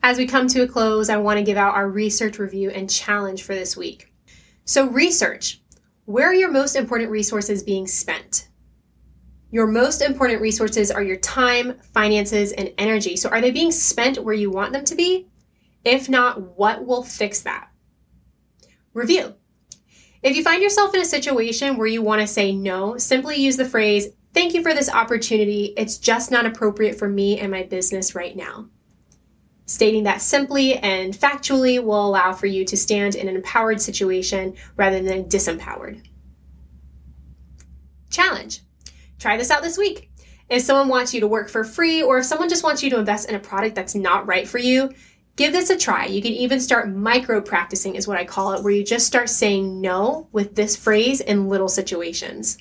As 0.02 0.18
we 0.18 0.28
come 0.28 0.48
to 0.50 0.62
a 0.62 0.68
close, 0.68 1.10
I 1.10 1.18
want 1.18 1.40
to 1.40 1.44
give 1.44 1.58
out 1.58 1.76
our 1.76 1.90
research 1.90 2.40
review 2.40 2.70
and 2.70 2.90
challenge 2.90 3.44
for 3.44 3.54
this 3.54 3.76
week. 3.76 4.14
So, 4.64 4.88
research. 4.88 5.62
Where 6.06 6.28
are 6.28 6.34
your 6.34 6.52
most 6.52 6.76
important 6.76 7.12
resources 7.12 7.62
being 7.62 7.86
spent? 7.86 8.48
Your 9.52 9.68
most 9.68 10.02
important 10.02 10.42
resources 10.42 10.90
are 10.90 11.04
your 11.04 11.18
time, 11.18 11.78
finances, 11.94 12.52
and 12.54 12.72
energy. 12.78 13.16
So, 13.18 13.30
are 13.30 13.42
they 13.42 13.52
being 13.52 13.72
spent 13.72 14.24
where 14.24 14.34
you 14.34 14.52
want 14.52 14.74
them 14.74 14.86
to 14.86 14.96
be? 14.96 15.28
If 15.84 16.08
not, 16.08 16.58
what 16.58 16.86
will 16.86 17.04
fix 17.04 17.42
that? 17.42 17.70
Review. 18.94 19.36
If 20.22 20.36
you 20.36 20.44
find 20.44 20.62
yourself 20.62 20.94
in 20.94 21.02
a 21.02 21.06
situation 21.06 21.78
where 21.78 21.88
you 21.88 22.02
want 22.02 22.22
to 22.22 22.28
say 22.28 22.52
no, 22.52 22.98
simply 22.98 23.38
use 23.38 23.58
the 23.58 23.66
phrase, 23.66 24.10
Thank 24.34 24.54
you 24.54 24.62
for 24.62 24.74
this 24.74 24.90
opportunity. 24.90 25.74
It's 25.76 25.98
just 25.98 26.30
not 26.30 26.46
appropriate 26.46 26.98
for 27.00 27.10
me 27.10 27.40
and 27.40 27.52
my 27.52 27.64
business 27.64 28.14
right 28.14 28.36
now. 28.36 28.70
Stating 29.66 30.04
that 30.04 30.22
simply 30.22 30.78
and 30.78 31.14
factually 31.14 31.84
will 31.84 32.08
allow 32.08 32.34
for 32.34 32.46
you 32.46 32.64
to 32.66 32.78
stand 32.78 33.16
in 33.16 33.28
an 33.28 33.36
empowered 33.36 33.82
situation 33.82 34.56
rather 34.78 35.02
than 35.02 35.26
disempowered. 35.26 36.06
Challenge. 38.10 38.62
Try 39.20 39.38
this 39.38 39.52
out 39.52 39.64
this 39.64 39.78
week. 39.78 40.12
If 40.48 40.64
someone 40.64 40.88
wants 40.88 41.14
you 41.14 41.20
to 41.20 41.28
work 41.28 41.50
for 41.50 41.64
free 41.64 42.02
or 42.02 42.20
if 42.20 42.26
someone 42.26 42.50
just 42.50 42.64
wants 42.64 42.82
you 42.82 42.90
to 42.92 43.00
invest 43.00 43.30
in 43.30 43.36
a 43.36 43.40
product 43.40 43.76
that's 43.76 43.94
not 43.94 44.28
right 44.28 44.48
for 44.48 44.58
you, 44.58 44.92
give 45.40 45.54
this 45.54 45.70
a 45.70 45.78
try. 45.78 46.06
You 46.06 46.22
can 46.22 46.34
even 46.34 46.60
start 46.60 46.90
micro 46.90 47.40
practicing, 47.40 47.96
is 47.96 48.10
what 48.10 48.18
I 48.18 48.26
call 48.26 48.52
it, 48.52 48.62
where 48.62 48.74
you 48.74 48.84
just 48.84 49.08
start 49.08 49.30
saying 49.30 49.80
no 49.80 50.28
with 50.34 50.54
this 50.54 50.76
phrase 50.76 51.22
in 51.22 51.48
little 51.48 51.70
situations. 51.70 52.58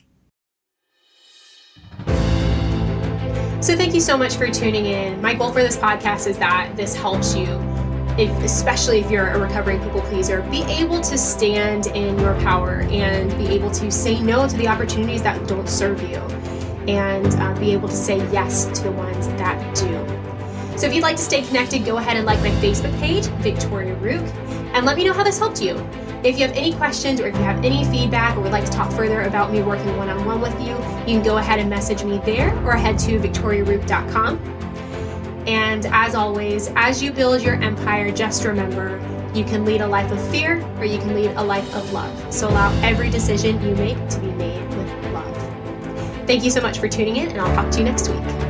So, 3.60 3.74
thank 3.76 3.94
you 3.94 4.00
so 4.00 4.16
much 4.16 4.36
for 4.36 4.46
tuning 4.46 4.86
in. 4.86 5.20
My 5.20 5.34
goal 5.34 5.52
for 5.52 5.60
this 5.60 5.76
podcast 5.76 6.28
is 6.28 6.38
that 6.38 6.76
this 6.76 6.94
helps 6.94 7.34
you 7.34 7.46
if, 8.16 8.30
especially 8.44 9.00
if 9.00 9.10
you're 9.10 9.26
a 9.26 9.40
recovering 9.40 9.82
people 9.82 10.00
pleaser, 10.02 10.42
be 10.42 10.62
able 10.62 11.00
to 11.00 11.18
stand 11.18 11.88
in 11.88 12.16
your 12.20 12.34
power 12.40 12.82
and 12.90 13.36
be 13.38 13.48
able 13.48 13.72
to 13.72 13.90
say 13.90 14.20
no 14.20 14.48
to 14.48 14.56
the 14.56 14.68
opportunities 14.68 15.22
that 15.22 15.48
don't 15.48 15.68
serve 15.68 16.00
you 16.02 16.18
and 16.86 17.26
uh, 17.34 17.58
be 17.58 17.72
able 17.72 17.88
to 17.88 17.96
say 17.96 18.18
yes 18.30 18.66
to 18.66 18.84
the 18.84 18.92
ones 18.92 19.26
that 19.28 19.74
do. 19.74 20.37
So 20.78 20.86
if 20.86 20.94
you'd 20.94 21.02
like 21.02 21.16
to 21.16 21.22
stay 21.22 21.42
connected, 21.42 21.84
go 21.84 21.96
ahead 21.96 22.16
and 22.16 22.24
like 22.24 22.38
my 22.38 22.50
Facebook 22.62 22.96
page, 23.00 23.26
Victoria 23.42 23.96
Rook, 23.96 24.24
and 24.74 24.86
let 24.86 24.96
me 24.96 25.02
know 25.02 25.12
how 25.12 25.24
this 25.24 25.36
helped 25.36 25.60
you. 25.60 25.76
If 26.22 26.38
you 26.38 26.46
have 26.46 26.56
any 26.56 26.72
questions 26.72 27.20
or 27.20 27.26
if 27.26 27.34
you 27.34 27.42
have 27.42 27.64
any 27.64 27.84
feedback 27.86 28.36
or 28.36 28.42
would 28.42 28.52
like 28.52 28.64
to 28.64 28.70
talk 28.70 28.92
further 28.92 29.22
about 29.22 29.50
me 29.50 29.60
working 29.60 29.96
one 29.96 30.08
on 30.08 30.24
one 30.24 30.40
with 30.40 30.54
you, 30.60 30.76
you 31.00 31.18
can 31.18 31.22
go 31.24 31.38
ahead 31.38 31.58
and 31.58 31.68
message 31.68 32.04
me 32.04 32.18
there 32.18 32.56
or 32.64 32.74
head 32.74 32.96
to 33.00 33.18
victoriarook.com. 33.18 34.38
And 35.48 35.84
as 35.86 36.14
always, 36.14 36.70
as 36.76 37.02
you 37.02 37.10
build 37.10 37.42
your 37.42 37.54
empire, 37.54 38.12
just 38.12 38.44
remember 38.44 39.00
you 39.34 39.42
can 39.42 39.64
lead 39.64 39.80
a 39.80 39.86
life 39.88 40.12
of 40.12 40.30
fear 40.30 40.64
or 40.78 40.84
you 40.84 40.98
can 40.98 41.12
lead 41.12 41.32
a 41.32 41.42
life 41.42 41.74
of 41.74 41.92
love. 41.92 42.32
So 42.32 42.48
allow 42.48 42.72
every 42.82 43.10
decision 43.10 43.60
you 43.62 43.74
make 43.74 43.96
to 44.10 44.20
be 44.20 44.30
made 44.32 44.62
with 44.76 45.12
love. 45.12 45.36
Thank 46.28 46.44
you 46.44 46.52
so 46.52 46.60
much 46.60 46.78
for 46.78 46.86
tuning 46.86 47.16
in, 47.16 47.30
and 47.30 47.40
I'll 47.40 47.54
talk 47.56 47.72
to 47.72 47.78
you 47.78 47.84
next 47.84 48.10
week. 48.10 48.47